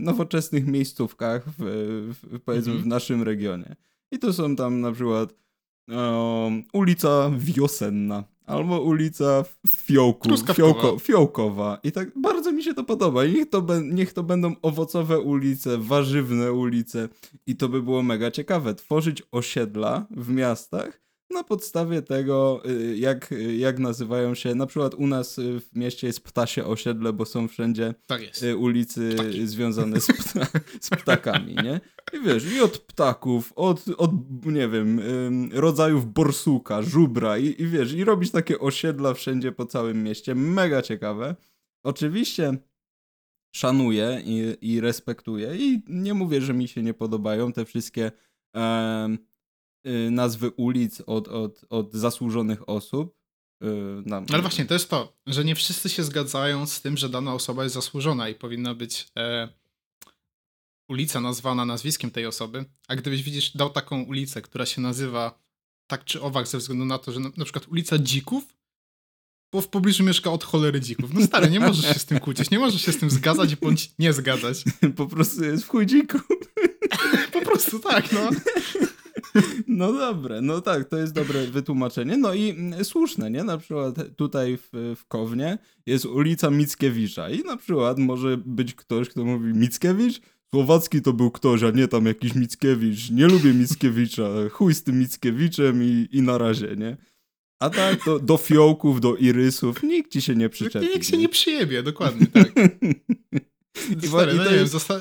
[0.00, 1.54] nowoczesnych miejscówkach, w,
[2.22, 2.84] w, powiedzmy Mhm.
[2.84, 3.76] w naszym regionie.
[4.10, 5.34] I to są tam na przykład
[5.88, 10.28] um, ulica Wiosenna, albo ulica Fiołku.
[10.54, 11.78] Fiołko, Fiołkowa.
[11.82, 13.24] I tak bardzo mi się to podoba.
[13.24, 17.08] I niech to, niech to będą owocowe ulice, warzywne ulice.
[17.46, 18.74] I to by było mega ciekawe.
[18.74, 24.54] Tworzyć osiedla w miastach na podstawie tego, y, jak, y, jak nazywają się.
[24.54, 28.20] Na przykład u nas y, w mieście jest ptasie osiedle, bo są wszędzie Tak
[28.58, 29.46] ulicy Ptaki.
[29.46, 30.46] związane z, pta
[30.80, 31.80] z ptakami, nie?
[32.12, 34.10] I wiesz, i od ptaków, od, od
[34.46, 35.00] nie wiem,
[35.52, 40.34] rodzajów borsuka, żubra i, i wiesz, i robić takie osiedla wszędzie po całym mieście.
[40.34, 41.36] Mega ciekawe.
[41.84, 42.56] Oczywiście
[43.56, 48.12] szanuję i, i respektuję i nie mówię, że mi się nie podobają te wszystkie
[48.56, 48.60] y,
[50.10, 53.16] nazwy ulic od, od, od zasłużonych osób.
[53.62, 53.66] Y,
[54.06, 57.34] na, Ale właśnie, to jest to, że nie wszyscy się zgadzają z tym, że dana
[57.34, 59.48] osoba jest zasłużona i powinna być e,
[60.88, 62.64] ulica nazwana nazwiskiem tej osoby.
[62.88, 65.44] A gdybyś widzisz, dał taką ulicę, która się nazywa
[65.86, 68.44] tak czy owak ze względu na to, że na, na przykład ulica Dzików,
[69.52, 71.14] bo w pobliżu mieszka od cholery dzików.
[71.14, 73.90] No stary, nie możesz się z tym kłócić, nie możesz się z tym zgadzać bądź
[73.98, 74.64] nie zgadzać.
[74.96, 76.18] po prostu jest w chudziku.
[77.32, 78.30] Po prostu tak, no.
[79.68, 82.16] No dobre, no tak, to jest dobre wytłumaczenie.
[82.16, 83.44] No i mm, słuszne, nie?
[83.44, 89.08] Na przykład tutaj w, w Kownie jest ulica Mickiewicza i na przykład może być ktoś,
[89.08, 90.20] kto mówi Mickiewicz?
[90.54, 93.10] Słowacki to był ktoś, a nie tam jakiś Mickiewicz.
[93.10, 96.96] Nie lubię Mickiewicza, chuj z tym Mickiewiczem i, i na razie, nie?
[97.60, 100.86] A tak, do, do fiołków, do irysów, nikt ci się nie przyczepi.
[100.86, 102.52] Nikt się nie przyjebie, dokładnie tak.
[104.02, 105.00] I, Stary, i no nie wiem, jest, zosta...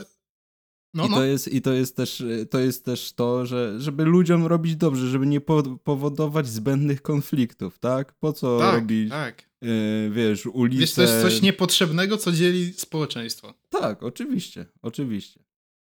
[0.94, 1.16] No, I no.
[1.16, 5.08] to jest, i to jest też to, jest też to że, żeby ludziom robić dobrze,
[5.08, 8.14] żeby nie po, powodować zbędnych konfliktów, tak?
[8.14, 9.50] Po co tak, robić, tak.
[9.62, 9.70] yy,
[10.12, 10.82] wiesz, ulice...
[10.82, 13.54] Wiesz, to jest coś niepotrzebnego, co dzieli społeczeństwo.
[13.70, 15.40] Tak, oczywiście, oczywiście.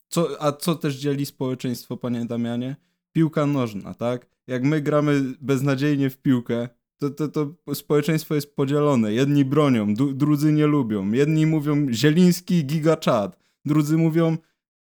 [0.08, 2.76] Co, a co też dzieli społeczeństwo, panie Damianie?
[3.12, 4.26] Piłka nożna, tak?
[4.46, 6.68] Jak my gramy beznadziejnie w piłkę,
[6.98, 9.12] to, to, to społeczeństwo jest podzielone.
[9.12, 11.12] Jedni bronią, drudzy nie lubią.
[11.12, 14.36] Jedni mówią Zieliński giga czad, drudzy mówią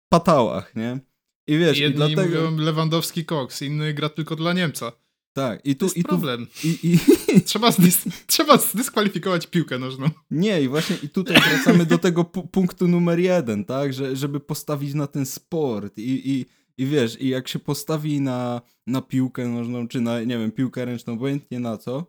[0.09, 0.99] patałach, nie?
[1.47, 2.51] I wiesz, Jedni i dlatego...
[2.51, 4.93] mówią Lewandowski koks, inny gra tylko dla Niemca.
[5.33, 6.47] Tak, i To tu, jest i tu, problem.
[6.65, 6.99] i, i,
[7.47, 10.11] Trzeba, zdys- trzeba zdyskwalifikować piłkę nożną.
[10.31, 13.93] Nie, i właśnie i tutaj wracamy do tego pu- punktu numer jeden, tak?
[13.93, 16.47] Że, żeby postawić na ten sport i, i,
[16.79, 20.85] i wiesz, i jak się postawi na, na piłkę nożną, czy na, nie wiem, piłkę
[20.85, 22.07] ręczną, obojętnie na co,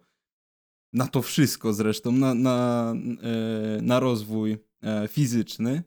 [0.93, 5.83] na to wszystko zresztą, na, na, e, na rozwój e, fizyczny,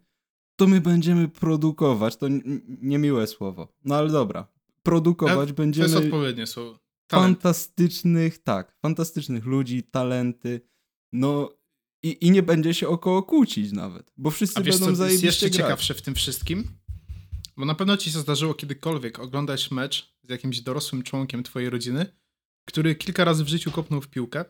[0.61, 2.27] to my będziemy produkować, to
[2.83, 4.49] niemiłe słowo, no ale dobra,
[4.83, 6.79] produkować To będziemy jest odpowiednie słowo.
[7.07, 7.27] Talent.
[7.39, 10.61] fantastycznych, tak, fantastycznych ludzi, talenty,
[11.13, 11.51] no
[12.03, 15.23] i, i nie będzie się około kłócić nawet, bo wszyscy A wiesz, będą co jest
[15.23, 15.57] jeszcze grać.
[15.57, 16.65] ciekawsze w tym wszystkim?
[17.57, 22.07] Bo na pewno ci się zdarzyło kiedykolwiek oglądać mecz z jakimś dorosłym członkiem twojej rodziny,
[22.65, 24.45] który kilka razy w życiu kopnął w piłkę,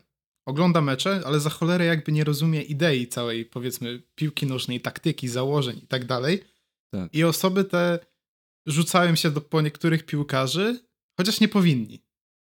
[0.51, 5.79] ogląda mecze, ale za cholerę jakby nie rozumie idei całej, powiedzmy, piłki nożnej, taktyki, założeń
[5.79, 6.45] i tak dalej.
[6.91, 7.15] Tak.
[7.15, 7.99] I osoby te
[8.67, 10.81] rzucają się do po niektórych piłkarzy,
[11.17, 12.03] chociaż nie powinni.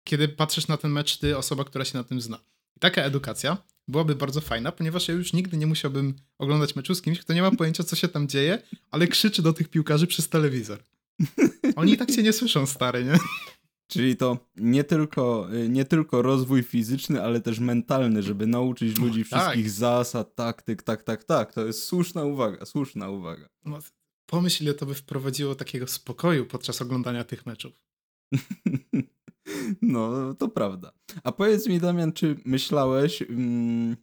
[0.08, 2.38] kiedy patrzysz na ten mecz ty, osoba, która się na tym zna.
[2.76, 3.56] I taka edukacja
[3.88, 7.42] byłaby bardzo fajna, ponieważ ja już nigdy nie musiałbym oglądać meczu z kimś, kto nie
[7.42, 10.78] ma pojęcia, co się tam dzieje, ale krzyczy do tych piłkarzy przez telewizor.
[11.76, 13.18] Oni i tak cię nie słyszą, stary, nie?
[13.88, 19.24] Czyli to nie tylko, y, nie tylko rozwój fizyczny, ale też mentalny, żeby nauczyć ludzi
[19.24, 19.40] tak.
[19.40, 21.52] wszystkich zasad, taktyk, tak, tak, tak.
[21.52, 23.48] To jest słuszna uwaga, słuszna uwaga.
[23.64, 23.78] No,
[24.26, 27.82] pomyśl, ile to by wprowadziło takiego spokoju podczas oglądania tych meczów.
[29.82, 30.92] No, to prawda.
[31.24, 33.96] A powiedz mi, Damian, czy myślałeś, mm,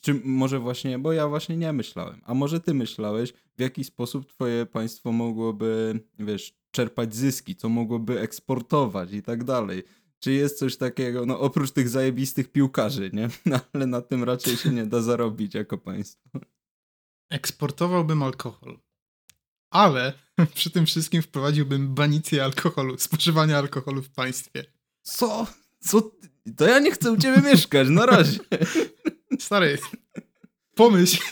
[0.00, 4.26] czy może właśnie, bo ja właśnie nie myślałem, a może ty myślałeś, w jaki sposób
[4.26, 9.82] twoje państwo mogłoby, wiesz, czerpać zyski, co mogłoby eksportować i tak dalej.
[10.20, 13.28] Czy jest coś takiego, no oprócz tych zajebistych piłkarzy, nie?
[13.46, 16.40] No, ale na tym raczej się nie da zarobić jako państwo.
[17.30, 18.78] Eksportowałbym alkohol.
[19.70, 20.12] Ale
[20.54, 24.64] przy tym wszystkim wprowadziłbym banicję alkoholu, spożywania alkoholu w państwie.
[25.02, 25.46] Co?
[25.80, 26.10] Co?
[26.56, 28.38] To ja nie chcę u ciebie mieszkać, na razie.
[29.38, 29.78] Stary,
[30.74, 31.22] pomyśl,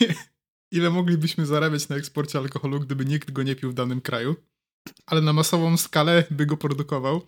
[0.70, 4.36] ile moglibyśmy zarabiać na eksporcie alkoholu, gdyby nikt go nie pił w danym kraju,
[5.06, 7.22] ale na masową skalę by go produkował,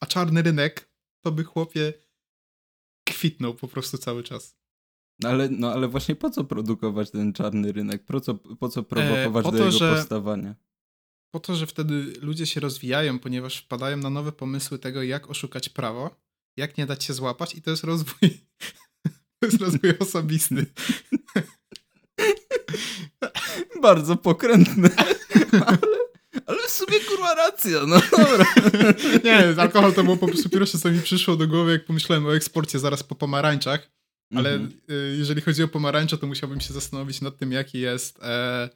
[0.00, 0.90] a czarny rynek
[1.24, 1.92] to by chłopie
[3.08, 4.56] kwitnął po prostu cały czas.
[5.24, 8.04] Ale, no ale właśnie po co produkować ten czarny rynek?
[8.04, 10.54] Po co, po co prowokować E, po do to, jego że- powstawania?
[11.34, 15.68] Po to, że wtedy ludzie się rozwijają, ponieważ wpadają na nowe pomysły tego, jak oszukać
[15.68, 16.16] prawo,
[16.56, 18.14] jak nie dać się złapać i to jest rozwój,
[19.40, 20.66] to jest rozwój osobisty.
[23.82, 24.90] Bardzo pokrętny.
[25.66, 25.78] ale,
[26.50, 28.46] ale w sumie kurwa racja, no dobra.
[29.24, 32.34] Nie, alkohol to było po prostu pierwsze, co mi przyszło do głowy, jak pomyślałem o
[32.36, 33.90] eksporcie zaraz po pomarańczach,
[34.34, 34.80] ale Mhm.
[34.90, 38.70] y, jeżeli chodzi o pomarańcze, to musiałbym się zastanowić nad tym, jaki jest, e,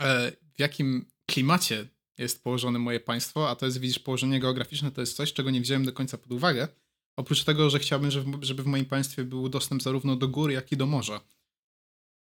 [0.00, 5.00] e, w jakim klimacie jest położone moje państwo, a to jest, widzisz, położenie geograficzne to
[5.00, 6.68] jest coś, czego nie wziąłem do końca pod uwagę.
[7.16, 10.72] Oprócz tego, że chciałbym, żeby, żeby w moim państwie był dostęp zarówno do gór, jak
[10.72, 11.20] i do morza.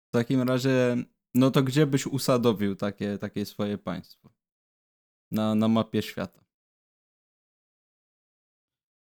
[0.07, 1.03] W takim razie,
[1.35, 4.29] no to gdzie byś usadowił takie, takie swoje państwo?
[5.31, 6.43] Na, na mapie świata.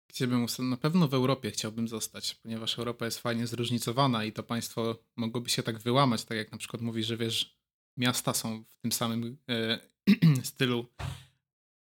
[0.08, 4.32] Gdzie bym usta- Na pewno w Europie chciałbym zostać, ponieważ Europa jest fajnie zróżnicowana i
[4.32, 7.58] to państwo mogłoby się tak wyłamać, tak jak na przykład mówi, że wiesz,
[7.96, 9.78] miasta są w tym samym e,
[10.44, 10.86] stylu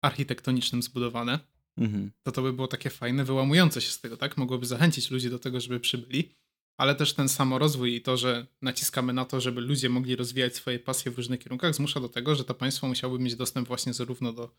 [0.02, 1.40] architektonicznym zbudowane,
[1.78, 2.12] Mhm.
[2.24, 4.38] to to by było takie fajne, wyłamujące się z tego, tak?
[4.38, 6.36] Mogłoby zachęcić ludzi do tego, żeby przybyli,
[6.78, 10.80] ale też ten samorozwój i to, że naciskamy na to, żeby ludzie mogli rozwijać swoje
[10.80, 14.34] pasje w różnych kierunkach, zmusza do tego, że to państwo musiałoby mieć dostęp właśnie zarówno
[14.34, 14.56] do,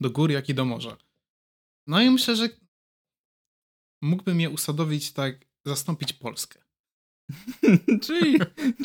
[0.00, 0.96] do gór, jak i do morza.
[1.86, 2.48] No i myślę, że
[4.02, 6.60] mógłbym je usadowić tak, zastąpić Polskę.
[8.04, 8.38] czyli,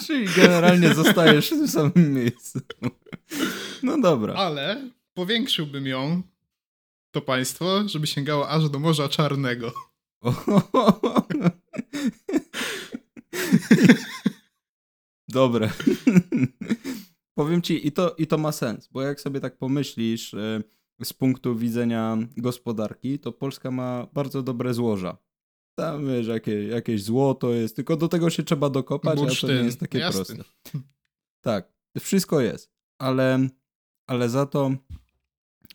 [0.06, 2.60] czyli generalnie zostajesz w tym samym miejscu.
[3.84, 4.34] No dobra.
[4.34, 6.22] Ale powiększyłbym ją,
[7.12, 9.74] to państwo, żeby sięgało aż do Morza Czarnego.
[15.28, 15.70] Dobre.
[17.38, 20.64] Powiem ci, i to, i to ma sens, bo jak sobie tak pomyślisz e,
[21.04, 25.18] z punktu widzenia gospodarki, to Polska ma bardzo dobre złoża.
[25.76, 29.28] Tam wiesz, jakie, jakieś złoto jest, tylko do tego się trzeba dokopać, a to nie
[29.28, 30.26] Bursztyn, jest takie jasne.
[30.26, 30.44] proste.
[31.42, 33.50] Tak, wszystko jest, ale,
[34.08, 34.72] ale za to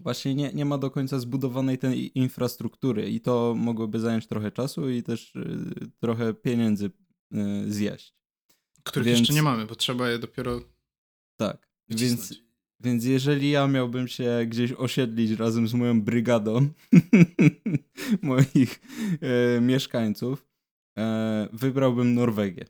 [0.00, 4.90] właśnie nie, nie ma do końca zbudowanej tej infrastruktury i to mogłoby zająć trochę czasu
[4.90, 6.90] i też y, trochę pieniędzy y,
[7.68, 8.14] zjeść.
[8.82, 10.60] Których Więc- jeszcze nie mamy, bo trzeba je dopiero
[11.36, 12.34] Tak, więc,
[12.80, 16.68] więc jeżeli ja miałbym się gdzieś osiedlić razem z moją brygadą
[18.22, 18.80] moich
[19.20, 20.46] e, mieszkańców,
[20.98, 22.64] e, wybrałbym Norwegię.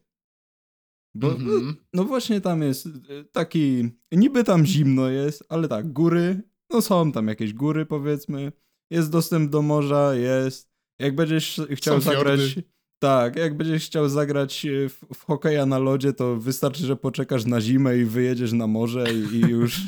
[1.14, 1.76] Bo Mhm.
[1.92, 2.88] no właśnie tam jest
[3.32, 8.52] taki, niby tam zimno jest, ale tak, góry, no są tam jakieś góry powiedzmy,
[8.90, 12.62] jest dostęp do morza, jest, jak będziesz chciał Są zagrać, fiordy.
[13.00, 17.44] Tak, jak będziesz chciał zagrać e, w, w hokeja na lodzie, to wystarczy, że poczekasz
[17.44, 19.80] na zimę i wyjedziesz na morze i, i już,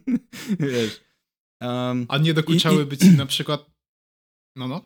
[0.60, 1.00] wiesz.
[1.60, 3.70] Um, A nie dokuczałyby ci na przykład.
[4.56, 4.84] No, no.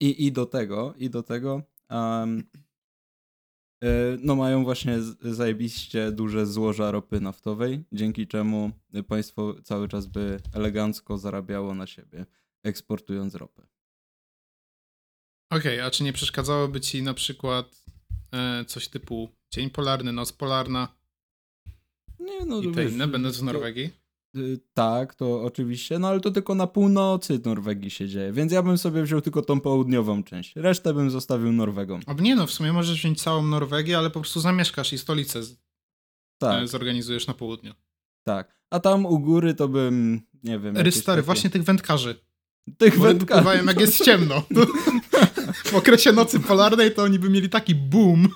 [0.00, 2.42] i, I do tego, i do tego, um,
[4.22, 8.70] no mają właśnie zajebiście duże złoża ropy naftowej, dzięki czemu
[9.08, 12.26] państwo cały czas by elegancko zarabiało na siebie,
[12.62, 13.73] eksportując ropę.
[15.56, 17.84] Okej, a czy nie przeszkadzałoby ci na przykład
[18.32, 20.88] e, coś typu dzień polarny, noc polarna
[22.20, 23.90] Nie, no i to te wiesz, inne, będąc w to- Norwegii?
[24.36, 28.62] y, Tak, to oczywiście, no ale to tylko na północy Norwegii się dzieje, więc ja
[28.62, 32.00] bym sobie wziął tylko tą południową część, resztę bym zostawił Norwegą.
[32.06, 35.42] Albo nie no, w sumie możesz wziąć całą Norwegię, ale po prostu zamieszkasz i stolicę
[35.42, 35.56] z,
[36.38, 37.74] Tak, e, zorganizujesz na południu.
[38.26, 38.54] tak.
[38.70, 40.76] A tam u góry to bym, nie wiem...
[40.76, 42.14] Rystary, takie- właśnie tych wędkarzy.
[42.78, 43.40] Tych wędkarzy.
[43.40, 44.42] wypływają jak jest ciemno.
[45.64, 48.28] W okresie nocy polarnej to oni by mieli taki boom.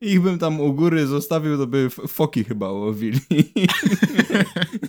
[0.00, 3.20] Ich bym tam u góry zostawił, to by foki chyba łowili.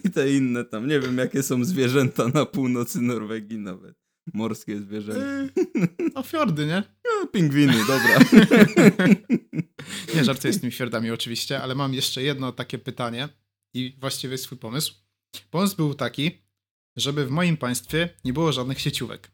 [0.06, 0.88] I te inne tam.
[0.88, 3.96] Nie wiem, jakie są zwierzęta na północy Norwegii nawet.
[4.34, 5.62] Morskie zwierzęta.
[6.16, 6.84] No fiordy, nie?
[7.06, 8.20] No, pingwiny, dobra.
[10.16, 13.30] Nie żartuję z tymi fiordami oczywiście, ale mam jeszcze jedno takie pytanie
[13.74, 14.94] i właściwie swój pomysł.
[15.52, 16.32] Pomysł był taki,
[16.96, 19.32] żeby w moim państwie nie było żadnych sieciówek.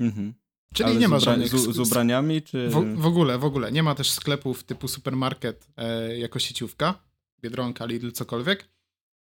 [0.00, 0.34] Mhm.
[0.74, 1.48] Czyli Ale nie ma żadnych...
[1.48, 2.68] Z, z ubraniami, czy...
[2.68, 3.72] W, w ogóle, w ogóle.
[3.72, 7.02] Nie ma też sklepów typu supermarket e, jako sieciówka,
[7.40, 8.68] Biedronka, Lidl, cokolwiek.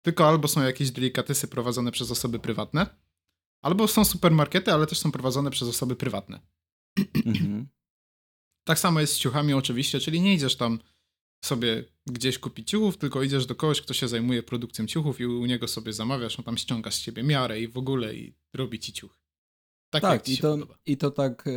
[0.02, 2.86] Tylko albo są jakieś delikatesy prowadzone przez osoby prywatne,
[3.62, 6.40] albo są supermarkety, ale też są prowadzone przez osoby prywatne.
[7.26, 7.68] Mhm.
[8.64, 10.78] Tak samo jest z ciuchami oczywiście, czyli nie idziesz tam
[11.44, 15.46] sobie gdzieś kupić ciuchów, tylko idziesz do kogoś, kto się zajmuje produkcją ciuchów i u
[15.46, 18.92] niego sobie zamawiasz, on tam ściąga z ciebie miarę i w ogóle i robi ci
[18.92, 19.18] ciuch.
[19.90, 20.74] Tak, jak Tak, i to, podoba.
[20.86, 21.50] i to tak, e,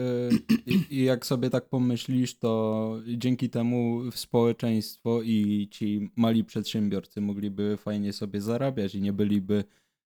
[0.65, 7.77] i, i jak sobie tak pomyślisz, to dzięki temu społeczeństwo i ci mali przedsiębiorcy mogliby
[7.77, 9.63] fajnie sobie zarabiać i nie byliby,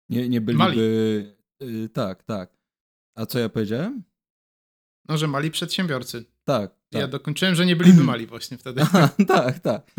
[0.09, 2.57] nie, nie byliby, y, tak, tak.
[3.15, 4.03] A co ja powiedziałem?
[5.09, 6.25] No, że mali przedsiębiorcy.
[6.43, 7.01] Tak, tak.
[7.01, 8.81] Ja dokończyłem, że nie byliby mali właśnie wtedy.
[8.81, 9.91] Aha, tak, tak.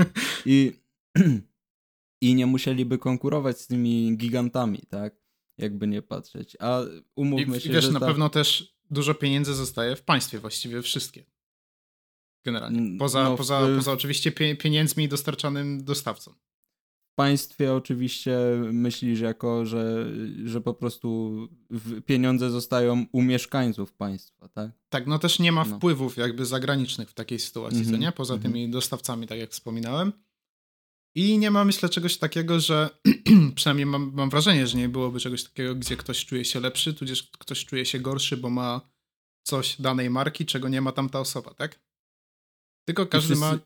[0.47, 0.73] I,
[2.21, 5.15] I nie musieliby konkurować z tymi gigantami, tak?
[5.59, 6.57] Jakby nie patrzeć.
[6.61, 8.07] A I, umówmy i się, wiesz, że na ta...
[8.07, 11.25] pewno też dużo pieniędzy zostaje w państwie, właściwie wszystkie.
[12.45, 12.79] Generalnie.
[12.79, 16.35] Mm, Poza, no, w- poza, poza oczywiście pie, pieniędzmi dostarczanym dostawcom.
[17.17, 18.39] Państwie oczywiście
[18.73, 20.11] myślisz jako, że,
[20.45, 21.39] że po prostu
[22.07, 24.71] pieniądze zostają u mieszkańców państwa, tak?
[24.89, 25.77] Tak, no też nie ma No.
[25.77, 28.13] wpływów jakby zagranicznych w takiej sytuacji, co Mhm, nie?
[28.13, 28.53] Poza mhm.
[28.53, 30.13] tymi dostawcami, tak jak wspominałem.
[31.15, 32.91] I nie ma, myślę, czegoś takiego, że
[33.57, 37.23] przynajmniej mam, mam wrażenie, że nie byłoby czegoś takiego, gdzie ktoś czuje się lepszy, tudzież
[37.39, 38.81] ktoś czuje się gorszy, bo ma
[39.47, 41.81] coś danej marki, czego nie ma tamta osoba, tak?
[42.89, 43.59] Tylko każdy wszyscy- ma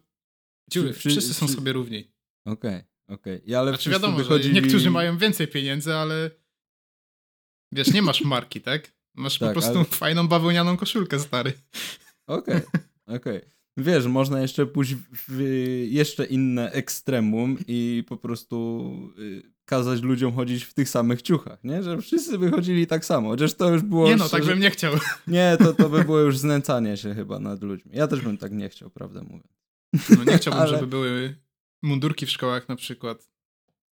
[0.70, 0.92] dziury.
[0.92, 2.12] wszy- Wszyscy są sobie równi.
[2.46, 3.50] Okej, okej.
[3.50, 6.30] I Ale Znaczy wiadomo, że niektórzy mają więcej pieniędzy, ale
[7.72, 8.92] wiesz, nie masz marki, tak?
[9.14, 11.52] Masz po Tak, prostu ale- fajną bawełnianą koszulkę, stary.
[12.26, 12.60] Okej,
[13.06, 13.40] okej.
[13.76, 14.94] Wiesz, można jeszcze pójść
[15.28, 15.40] w
[15.90, 21.82] jeszcze inne ekstremum i po prostu y, kazać ludziom chodzić w tych samych ciuchach, nie?
[21.82, 24.08] Że wszyscy wychodzili tak samo, chociaż to już było...
[24.08, 24.94] Nie no, tak bym nie chciał.
[25.26, 27.90] Nie, to, to by było już znęcanie się chyba nad ludźmi.
[27.94, 29.46] Ja też bym tak nie chciał, prawdę mówiąc.
[30.18, 31.36] No nie chciałbym, Ale- żeby były
[31.82, 33.30] mundurki w szkołach na przykład.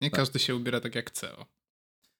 [0.00, 0.20] Nie Tak.
[0.20, 1.36] każdy się ubiera tak jak chce.
[1.36, 1.46] O.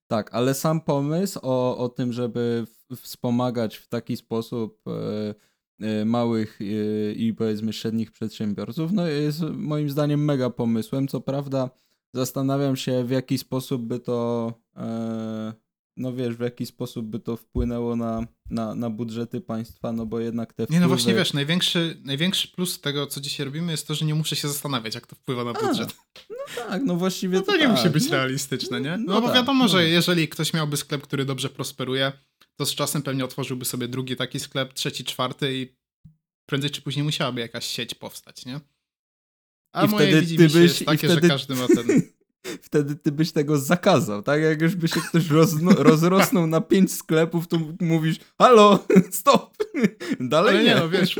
[0.06, 5.34] Tak, ale sam pomysł o, o tym, żeby wspomagać w taki sposób e,
[5.80, 6.64] e, małych e,
[7.12, 11.08] i powiedzmy średnich przedsiębiorców, no jest moim zdaniem mega pomysłem.
[11.08, 11.70] Co prawda
[12.14, 15.52] zastanawiam się w jaki sposób by to, e,
[15.98, 20.20] no wiesz, w jaki sposób by to wpłynęło na, na, na budżety państwa, no bo
[20.20, 23.86] jednak te Nie no wpływy- właśnie wiesz, największy, największy plus tego, co dzisiaj robimy, jest
[23.86, 25.96] to, że nie muszę się zastanawiać, jak to wpływa na A, budżet.
[26.56, 28.10] Tak, no właściwie No to nie tak, musi być no.
[28.10, 28.90] realistyczne, nie?
[28.98, 29.88] no No, bo tak, wiadomo, no że tak.
[29.88, 32.12] jeżeli ktoś miałby sklep, który dobrze prosperuje,
[32.56, 35.76] to z czasem pewnie otworzyłby sobie drugi taki sklep, trzeci, czwarty i
[36.48, 38.60] prędzej czy później musiałaby jakaś sieć powstać, nie?
[39.74, 41.86] A I moje wtedy ty byś- jest i takie, wtedy- że każdy ma ten...
[42.62, 44.42] Wtedy ty byś tego zakazał, tak?
[44.42, 49.56] Jak już by się ktoś rozno, rozrosnął na pięć sklepów, to mówisz, halo, stop,
[50.20, 50.74] dalej Ale nie.
[50.74, 51.18] nie, no wiesz,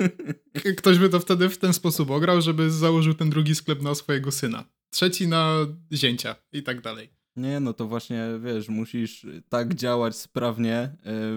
[0.76, 4.33] ktoś by to wtedy w ten sposób ograł, żeby założył ten drugi sklep na swojego
[4.33, 4.64] syna.
[4.90, 5.54] Trzeci na
[5.92, 7.11] zięcia i tak dalej.
[7.37, 10.74] Nie, no to właśnie, wiesz, musisz tak działać sprawnie,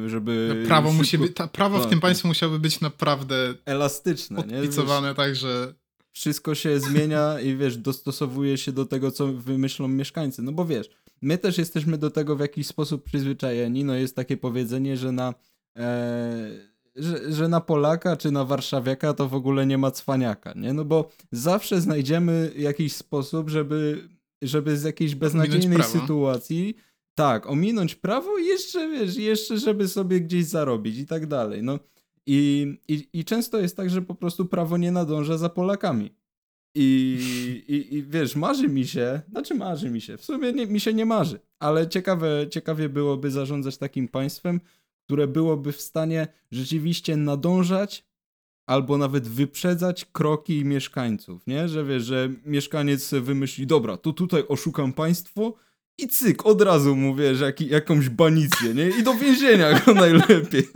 [0.06, 2.02] e, żeby No, prawo musi szybko- być, ta, prawo w tak, tym tak.
[2.02, 4.62] państwie musiałoby być naprawdę elastyczne, nie?
[4.62, 4.76] Wiesz,
[5.18, 5.74] tak, że
[6.12, 10.42] wszystko się zmienia i wiesz, dostosowuje się do tego, co wymyślą mieszkańcy.
[10.42, 10.90] No bo wiesz,
[11.22, 13.84] my też jesteśmy do tego w jakiś sposób przyzwyczajeni.
[13.84, 15.34] No jest takie powiedzenie, że na,
[15.78, 16.52] e,
[16.96, 20.74] że, że na Polaka czy na Warszawiaka to w ogóle nie ma cwaniaka, nie?
[20.74, 24.10] No bo zawsze znajdziemy jakiś sposób, żeby,
[24.42, 26.76] żeby z jakiejś beznadziejnej sytuacji
[27.16, 31.64] tak, ominąć prawo i jeszcze, wiesz, jeszcze żeby sobie gdzieś zarobić i tak dalej.
[31.64, 31.80] No
[32.26, 36.16] i, i, I często jest tak, że po prostu prawo nie nadąża za Polakami.
[36.76, 40.80] I, i, I wiesz, marzy mi się, znaczy marzy mi się, w sumie nie, mi
[40.80, 44.62] się nie marzy, ale ciekawe, ciekawie byłoby zarządzać takim państwem,
[45.06, 48.06] które byłoby w stanie rzeczywiście nadążać
[48.66, 51.70] albo nawet wyprzedzać kroki mieszkańców, nie?
[51.70, 55.54] Że wiesz, że mieszkaniec wymyśli, dobra, to tutaj oszukam państwo
[55.98, 58.90] i cyk, od razu mu, wiesz, jak, jakąś banicję, nie?
[58.90, 60.68] I do więzienia go najlepiej.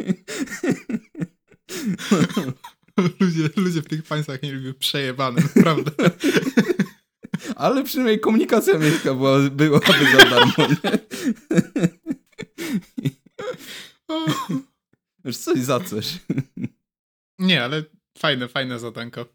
[3.19, 5.91] ludzie, ludzie w tych państwach nie lubią przejebane, naprawdę.
[7.55, 10.99] Ale przynajmniej komunikacja miejska była, byłaby za darmo, nie?
[15.25, 16.19] Wiesz, coś za coś.
[17.39, 17.83] Nie, ale
[18.17, 19.25] fajne, fajne zadanko.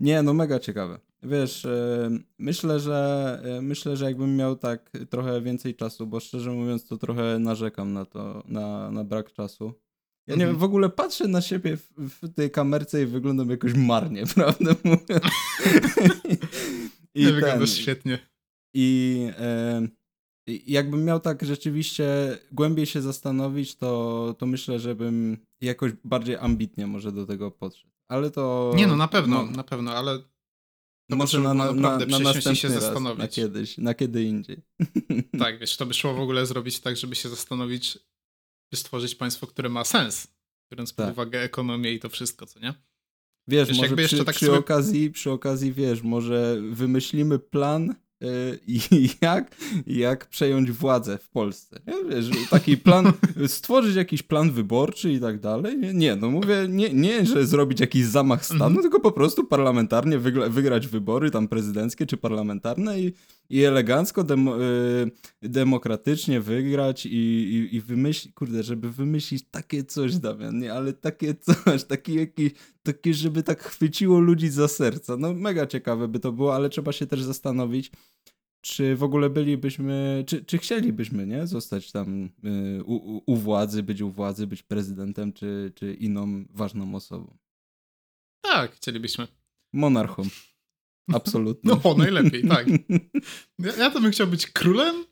[0.00, 1.00] Nie, no mega ciekawe.
[1.22, 6.50] Wiesz, e, myślę, że e, myślę, że jakbym miał tak trochę więcej czasu, bo szczerze
[6.50, 9.74] mówiąc to trochę narzekam na to, na, na brak czasu.
[10.28, 10.50] Ja nie Mhm.
[10.50, 11.90] wiem, w ogóle patrzę na siebie w,
[12.22, 14.74] w tej kamerce i wyglądam jakoś marnie, prawda.
[17.14, 18.18] I, Nie wyglądasz świetnie.
[18.74, 19.88] I e,
[20.66, 26.86] jakbym miał tak rzeczywiście głębiej się zastanowić, to, to myślę, że bym jakoś bardziej ambitnie
[26.86, 27.92] może do tego podszedł.
[28.08, 28.72] Ale to...
[28.76, 30.18] Nie no, na pewno, no, na pewno, ale
[31.10, 33.18] to może na, na, na, naprawdę na następny się raz, zastanowić.
[33.18, 34.62] na kiedyś, na kiedy indziej.
[35.38, 37.98] tak, wiesz, to by szło w ogóle zrobić tak, żeby się zastanowić,
[38.76, 40.26] stworzyć państwo, które ma sens,
[40.72, 41.14] biorąc pod Tak.
[41.14, 42.74] uwagę ekonomię i to wszystko, co nie?
[43.48, 47.94] Wiesz, Wiesz, może przy, tak przy, sobie- okazji, przy okazji, wiesz, może wymyślimy plan
[48.24, 48.80] y, i
[49.20, 49.56] jak,
[49.86, 51.80] jak przejąć władzę w Polsce.
[51.86, 51.94] Nie?
[52.16, 53.12] Wiesz, taki plan,
[53.46, 55.78] stworzyć jakiś plan wyborczy i tak dalej.
[55.78, 58.82] Nie, nie no mówię, nie, nie, że zrobić jakiś zamach stanu, Mhm.
[58.82, 63.12] tylko po prostu parlamentarnie wygra, wygrać wybory tam prezydenckie czy parlamentarne i,
[63.50, 65.10] i elegancko, demo, y,
[65.42, 71.34] demokratycznie wygrać i, i, i wymyślić, kurde, żeby wymyślić takie coś, Damian, nie, ale takie
[71.64, 75.16] coś, taki jakiś takie, żeby tak chwyciło ludzi za serca.
[75.16, 77.90] No mega ciekawe by to było, ale trzeba się też zastanowić,
[78.60, 83.82] czy w ogóle bylibyśmy, czy, czy chcielibyśmy, nie, zostać tam y, u, u, u władzy,
[83.82, 87.36] być u władzy, być prezydentem, czy, czy inną ważną osobą.
[88.40, 89.28] Tak, chcielibyśmy.
[89.72, 90.22] Monarchą.
[91.12, 91.72] Absolutnie.
[91.84, 92.66] No, najlepiej, tak.
[93.58, 95.04] Ja, ja to bym chciał być królem,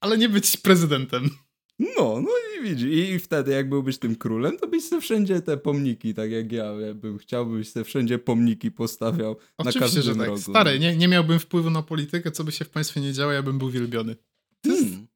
[0.00, 1.30] ale nie być prezydentem.
[1.78, 2.28] No, no
[2.58, 6.30] i widzisz, i wtedy jak byłbyś tym królem, to byś sobie wszędzie te pomniki, tak
[6.30, 10.26] jak ja, bym chciał, byś sobie wszędzie pomniki postawiał na Oczywiście, każdym że tak.
[10.26, 10.40] rogu.
[10.40, 13.42] Stary, nie, nie miałbym wpływu na politykę, co by się w państwie nie działo, ja
[13.42, 14.16] bym był wielbiony.
[14.60, 15.06] To jest Hmm.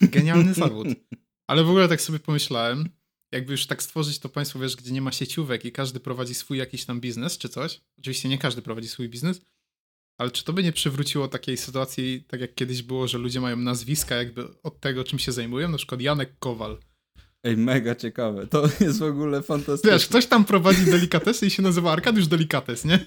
[0.00, 0.88] genialny zawód.
[1.50, 2.88] Ale w ogóle tak sobie pomyślałem,
[3.32, 6.58] jakby już tak stworzyć to państwo, wiesz, gdzie nie ma sieciówek i każdy prowadzi swój
[6.58, 7.80] jakiś tam biznes czy coś.
[7.98, 9.40] Oczywiście nie każdy prowadzi swój biznes,
[10.18, 13.56] ale czy to by nie przywróciło takiej sytuacji, tak jak kiedyś było, że ludzie mają
[13.56, 16.78] nazwiska jakby od tego, czym się zajmują, na przykład Janek Kowal.
[17.44, 18.46] Ej, mega ciekawe.
[18.46, 19.92] To jest w ogóle fantastyczne.
[19.92, 22.98] Wiesz, ktoś tam prowadzi delikatesy i się nazywa Arkadiusz Delikates, nie?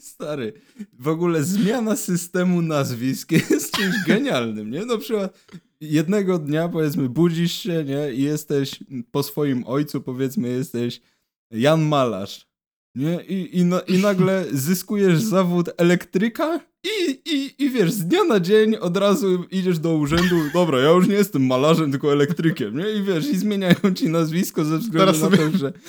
[0.00, 0.52] Stary,
[0.92, 4.86] w ogóle zmiana systemu nazwisk jest czymś genialnym, nie?
[4.86, 5.46] Na przykład
[5.80, 8.12] jednego dnia, powiedzmy, budzisz się, nie?
[8.12, 8.78] I jesteś
[9.10, 11.00] po swoim ojcu, powiedzmy, jesteś
[11.50, 12.46] Jan Malarz,
[12.94, 13.24] nie?
[13.24, 18.40] I, i, na, i nagle zyskujesz zawód elektryka i, i, i wiesz, z dnia na
[18.40, 22.90] dzień od razu idziesz do urzędu, dobra, ja już nie jestem malarzem, tylko elektrykiem, nie?
[22.90, 25.72] I wiesz, i zmieniają ci nazwisko ze względu Teraz na sobie- to, że...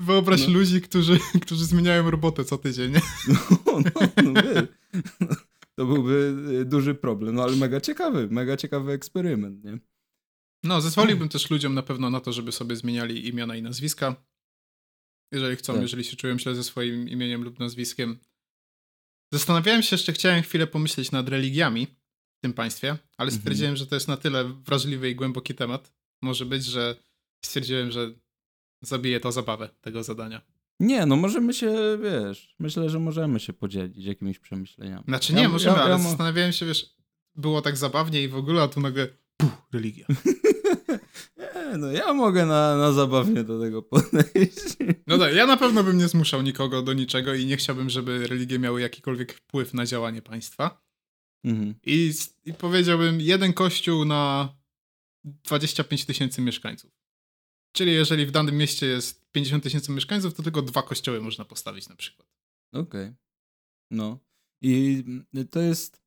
[0.00, 0.52] Wyobraź No.
[0.54, 3.00] ludzi, którzy, którzy zmieniają robotę co tydzień, nie?
[3.66, 4.64] No, no, no wiesz,
[5.80, 9.78] to byłby y, duży problem, no ale mega ciekawy, mega ciekawy eksperyment, nie?
[10.64, 14.24] No, zezwoliłbym też ludziom na pewno na to, żeby sobie zmieniali imiona i nazwiska.
[15.32, 15.82] Jeżeli chcą, Tak.
[15.82, 18.18] jeżeli się czują źle ze swoim imieniem lub nazwiskiem.
[19.32, 21.86] Zastanawiałem się jeszcze, chciałem chwilę pomyśleć nad religiami
[22.38, 23.40] w tym państwie, ale Mhm.
[23.40, 25.92] stwierdziłem, że to jest na tyle wrażliwy i głęboki temat.
[26.22, 26.96] Może być, że
[27.44, 28.14] stwierdziłem, że
[28.82, 30.40] zabiję to zabawę tego zadania.
[30.80, 35.04] Nie, no możemy się, wiesz, myślę, że możemy się podzielić jakimiś przemyśleniami.
[35.08, 36.96] Znaczy Ja- nie, możemy, ja- ja ale mo- zastanawiałem się, wiesz,
[37.34, 40.06] było tak zabawnie i w ogóle, a tu nagle puh, religia.
[41.38, 44.76] Nie, no ja mogę na, na zabawnie do tego podejść.
[45.06, 48.26] No tak, ja na pewno bym nie zmuszał nikogo do niczego i nie chciałbym, żeby
[48.26, 50.82] religie miały jakikolwiek wpływ na działanie państwa.
[51.44, 51.74] Mhm.
[51.86, 52.12] I,
[52.44, 54.48] I powiedziałbym jeden kościół na
[55.24, 56.90] 25 tysięcy mieszkańców.
[57.72, 61.88] Czyli jeżeli w danym mieście jest 50 tysięcy mieszkańców, to tylko dwa kościoły można postawić
[61.88, 62.28] na przykład.
[62.74, 63.12] Okej.
[63.90, 64.18] No.
[64.62, 66.00] I mm, to jest.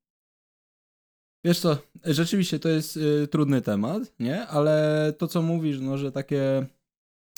[1.45, 4.47] Wiesz co, rzeczywiście to jest y, trudny temat, nie?
[4.47, 6.65] Ale to, co mówisz, no, że takie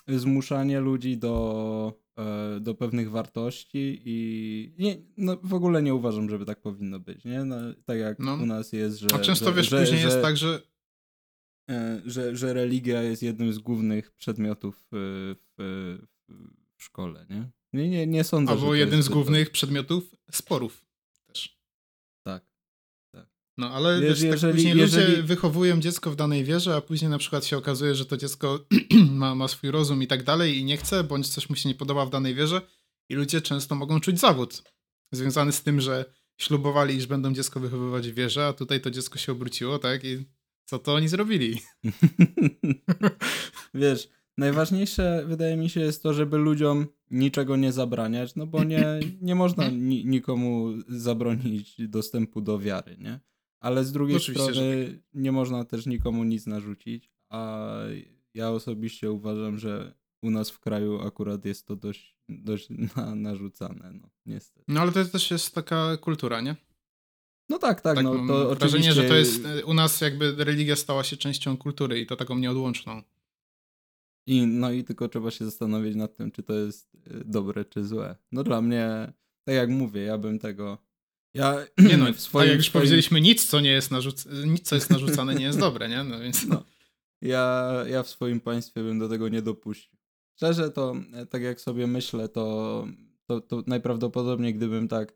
[0.08, 6.46] zmuszanie ludzi do, e, do pewnych wartości i nie, no, w ogóle nie uważam, żeby
[6.46, 7.44] tak powinno być, nie?
[7.44, 7.56] No,
[7.86, 8.34] tak jak No.
[8.34, 9.08] u nas jest, że.
[9.14, 10.62] A często że, wiesz, że, później że, jest tak, że
[12.06, 14.88] że, że religia jest jednym z głównych przedmiotów y,
[15.58, 15.98] w,
[16.78, 17.52] w szkole, nie?
[17.74, 20.86] Nie, nie, nie sądzę, albo to jeden jest z głównych przedmiotów sporów
[21.28, 21.60] też.
[22.26, 22.46] Tak.
[23.58, 26.82] No ale Wiesz, wiesz, tak jeżeli- później jeżeli- ludzie wychowują dziecko w danej wierze, a
[26.82, 28.66] później na przykład się okazuje, że to dziecko
[29.12, 31.76] ma, ma swój rozum i tak dalej i nie chce, bądź coś mu się nie
[31.76, 32.62] podoba w danej wierze
[33.10, 34.64] i ludzie często mogą czuć zawód
[35.12, 36.06] związany z tym, że
[36.42, 40.04] ślubowali, iż będą dziecko wychowywać w wierze, a tutaj to dziecko się obróciło, tak?
[40.04, 40.26] I
[40.66, 41.60] co to oni zrobili?
[43.74, 49.00] Wiesz, najważniejsze wydaje mi się jest to, żeby ludziom niczego nie zabraniać, no bo nie,
[49.22, 53.20] nie można ni nikomu zabronić dostępu do wiary, nie?
[53.60, 57.70] Ale z drugiej Oczywiście, że strony nie można też nikomu nic narzucić, a
[58.34, 63.94] ja osobiście uważam, że u nas w kraju akurat jest to dość, dość na, narzucane,
[63.94, 64.66] no niestety.
[64.68, 66.56] No ale to też jest taka kultura, nie?
[67.50, 68.94] No tak, tak, Tak no mam to wrażenie, oczywiście...
[68.94, 73.02] że to jest u nas jakby religia stała się częścią kultury i to taką nieodłączną.
[74.28, 77.86] I, no i tylko trzeba się zastanowić nad tym, czy to jest y, dobre, czy
[77.86, 78.16] złe.
[78.32, 80.78] No dla mnie, tak jak mówię, ja bym tego...
[81.34, 84.48] Ja Nie no, w swoim, tak jak już swoim- powiedzieliśmy, nic co nie jest narzuc-
[84.48, 86.04] nic co jest narzucane nie jest dobre, nie?
[86.04, 86.64] No więc No.
[87.22, 89.98] Ja, ja w swoim państwie bym do tego nie dopuścił.
[90.38, 92.88] Szczerze to, e, tak jak sobie myślę, to,
[93.26, 95.14] to, to najprawdopodobniej gdybym tak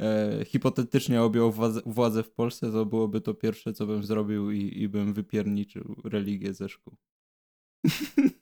[0.00, 4.82] e, hipotetycznie objął władzę, władzę w Polsce, to byłoby to pierwsze, co bym zrobił i,
[4.82, 6.96] i bym wypierniczył religię ze szkół.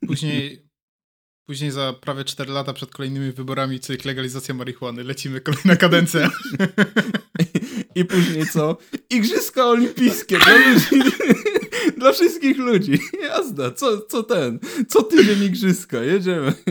[0.06, 0.58] później
[1.48, 5.04] Później za prawie 4 lata przed kolejnymi wyborami cykl legalizacja marihuany.
[5.04, 6.30] Lecimy kolejna kadencja.
[7.94, 8.76] I później co?
[9.10, 11.10] Igrzyska olimpijskie dla ludzi.
[11.98, 12.98] Dla wszystkich ludzi.
[13.22, 13.70] Jazda.
[13.70, 14.58] Co, co ten?
[14.88, 16.02] Co tydzień igrzyska.
[16.02, 16.52] Jedziemy.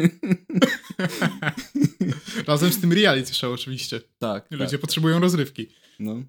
[2.48, 4.02] Razem z tym reality show oczywiście.
[4.20, 4.52] Tak.
[4.52, 4.82] Ludzie tak.
[4.82, 5.68] potrzebują rozrywki.
[6.00, 6.24] No.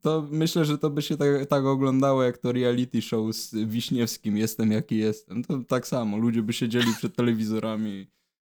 [0.00, 4.36] To myślę, że to by się tak, tak oglądało jak to reality show z Wiśniewskim
[4.36, 5.44] Jestem jaki jestem.
[5.44, 6.16] To tak samo.
[6.16, 8.06] Ludzie by siedzieli przed telewizorami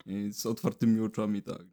[0.06, 1.64] i z otwartymi oczami, tak.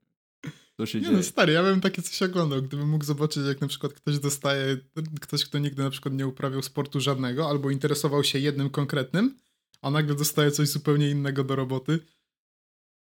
[0.76, 1.18] To się Nie dzieje.
[1.18, 4.78] no stary, ja bym takie coś oglądał, gdybym mógł zobaczyć jak na przykład ktoś dostaje,
[5.22, 9.38] ktoś kto nigdy na przykład nie uprawiał sportu żadnego albo interesował się jednym konkretnym,
[9.82, 12.00] a nagle dostaje coś zupełnie innego do roboty.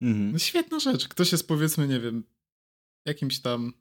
[0.01, 0.31] Mhm.
[0.31, 1.07] No świetna rzecz.
[1.07, 2.23] Ktoś jest powiedzmy, nie wiem,
[3.05, 3.73] jakimś tam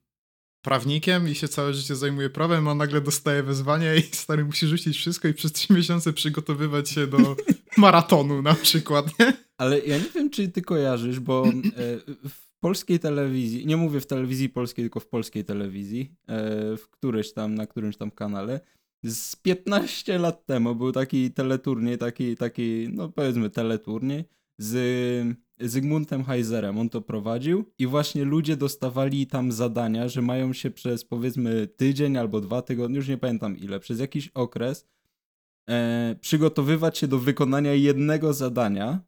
[0.66, 4.96] prawnikiem i się całe życie zajmuje prawem, a nagle dostaje wezwanie i stary musi rzucić
[4.96, 7.18] wszystko i przez trzy miesiące przygotowywać się do
[7.76, 9.32] maratonu na przykład, nie?
[9.58, 11.50] Ale ja nie wiem, czy ty kojarzysz, bo e,
[12.28, 17.32] w polskiej telewizji, nie mówię w telewizji polskiej, tylko w polskiej telewizji, e, w którejś
[17.32, 18.60] tam, na którymś tam kanale,
[19.04, 24.24] z 15 lat temu był taki teleturniej, taki, taki no powiedzmy teleturniej
[24.58, 26.78] z Zygmuntem Heiserem.
[26.78, 32.16] On to prowadził i właśnie ludzie dostawali tam zadania, że mają się przez powiedzmy tydzień
[32.16, 34.86] albo dwa tygodnie, już nie pamiętam ile, przez jakiś okres
[35.68, 39.00] e, przygotowywać się do wykonania jednego zadania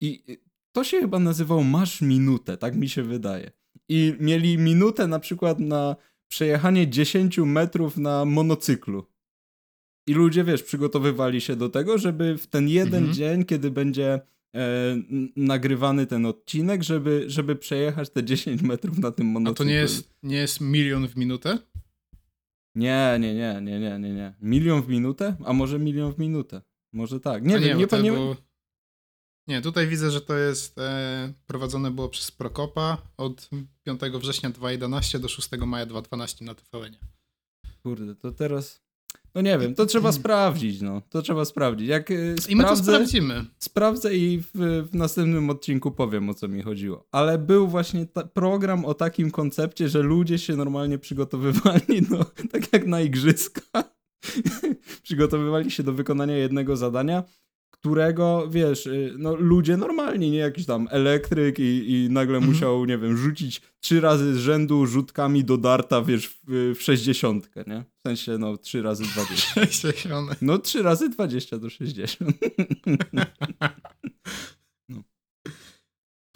[0.00, 0.38] i
[0.72, 3.50] to się chyba nazywało Masz minutę, tak mi się wydaje.
[3.88, 5.96] I mieli minutę na przykład na
[6.28, 9.06] przejechanie 10 metrów na monocyklu.
[10.06, 13.14] I ludzie, wiesz, przygotowywali się do tego, żeby w ten jeden Mhm.
[13.14, 14.20] dzień, kiedy będzie
[15.36, 19.64] nagrywany ten odcinek, żeby, żeby przejechać te 10 metrów na tym A monocyklu.
[19.64, 21.58] to nie jest, nie jest milion w minutę?
[22.74, 24.34] Nie, nie, nie, nie, nie, nie, nie.
[24.40, 25.36] Milion w minutę?
[25.44, 26.62] A może milion w minutę?
[26.92, 27.44] Może tak.
[27.44, 28.36] Nie A wiem, bo nie, to nie, było-
[29.48, 33.50] Nie, tutaj widzę, że to jest e, prowadzone było przez Prokopa od
[33.84, 36.96] 5 września 2011 do 6 maja 2012 na TVN.
[37.82, 38.82] Kurde, to teraz.
[39.34, 41.02] No nie wiem, to trzeba sprawdzić, no.
[41.10, 41.88] To trzeba sprawdzić.
[41.88, 43.44] Jak y, I my to sprawdzę, sprawdzimy.
[43.58, 44.50] sprawdzę i w,
[44.90, 47.06] w następnym odcinku powiem o co mi chodziło.
[47.12, 52.72] Ale był właśnie ta, program o takim koncepcie, że ludzie się normalnie przygotowywali, no, tak
[52.72, 53.62] jak na igrzyska.
[55.02, 57.24] przygotowywali się do wykonania jednego zadania,
[57.82, 62.52] którego, wiesz, y, no ludzie normalni, nie jakiś tam elektryk i, i nagle Mhm.
[62.52, 67.50] musiał, nie wiem, rzucić trzy razy z rzędu rzutkami do darta, wiesz, w, w 60,
[67.66, 67.84] nie?
[67.98, 69.66] W sensie, no, trzy razy 20.
[69.66, 70.36] Siedzione.
[70.42, 72.18] No, trzy razy 20 to 60.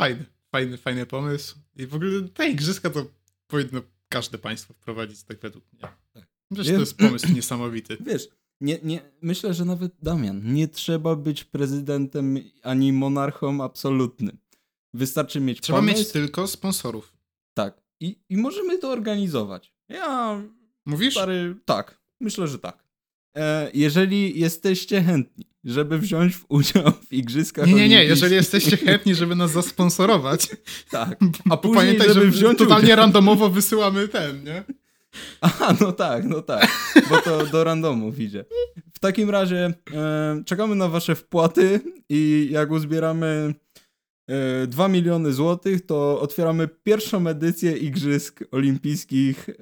[0.01, 1.57] Fajny, fajny, fajny pomysł.
[1.77, 3.07] I w ogóle te igrzyska to
[3.47, 5.83] powinno każde państwo wprowadzić, tak według mnie.
[6.55, 7.97] Przecież to Ja- jest pomysł niesamowity.
[8.01, 8.29] Wiesz,
[8.61, 14.39] nie, nie, myślę, że nawet Damian, nie trzeba być prezydentem ani monarchą absolutnym.
[14.95, 15.99] Wystarczy mieć Trzeba pomysł.
[15.99, 17.13] mieć tylko sponsorów.
[17.55, 17.83] Tak.
[18.01, 19.75] I, I możemy to organizować.
[19.89, 20.43] Ja,
[20.87, 21.15] Mówisz?
[21.15, 22.01] stary, tak.
[22.21, 22.85] Myślę, że tak.
[23.37, 28.05] E, jeżeli jesteście chętni, żeby wziąć w udział w igrzyskach Nie, nie, nie.
[28.05, 30.49] Jeżeli jesteście chętni, żeby nas zasponsorować,
[30.91, 31.19] Tak.
[31.51, 32.97] a później, pamiętaj, żeby że wziąć totalnie udział.
[32.97, 34.65] randomowo wysyłamy ten, nie?
[35.41, 36.69] Aha, no tak, no tak,
[37.11, 38.45] bo to do randomów idzie.
[38.95, 43.55] W takim razie e, czekamy na wasze wpłaty i jak uzbieramy
[44.31, 49.55] e, 2 miliony złotych, to otwieramy pierwszą edycję Igrzysk Olimpijskich e,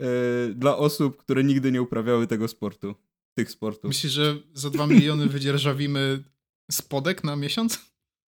[0.54, 2.94] dla osób, które nigdy nie uprawiały tego sportu,
[3.38, 3.84] tych sportów.
[3.88, 6.22] Myślisz, że za 2 miliony wydzierżawimy
[6.70, 7.80] spodek na miesiąc?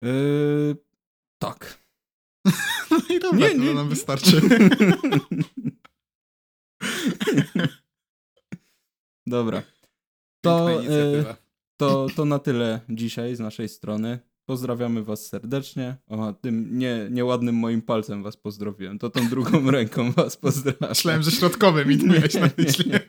[0.05, 0.09] E,
[1.39, 1.79] tak.
[2.91, 3.75] No i dobra, Nie, to nie.
[3.75, 4.41] nam wystarczy.
[9.27, 9.63] Dobra.
[10.41, 11.37] To, inicjatywa.
[11.77, 14.19] To, to na tyle dzisiaj z naszej strony.
[14.47, 15.97] Pozdrawiamy was serdecznie.
[16.09, 18.99] O, tym nie, nieładnym moim palcem was pozdrowiłem.
[18.99, 20.89] To tą drugą ręką was pozdrawiam.
[20.89, 22.91] Myślałem, że środkowy mi to miałeś na myśli.
[22.91, 23.01] nie,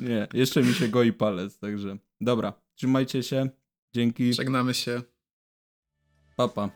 [0.08, 2.52] nie, jeszcze mi się goi palec, także dobra.
[2.74, 3.48] Trzymajcie się.
[3.94, 4.34] Dzięki.
[4.34, 5.02] Żegnamy się.
[6.36, 6.70] Papa.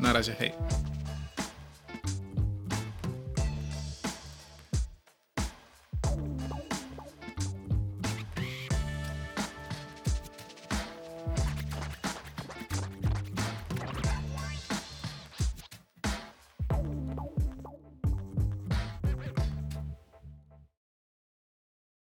[0.00, 0.52] Na razie, hej.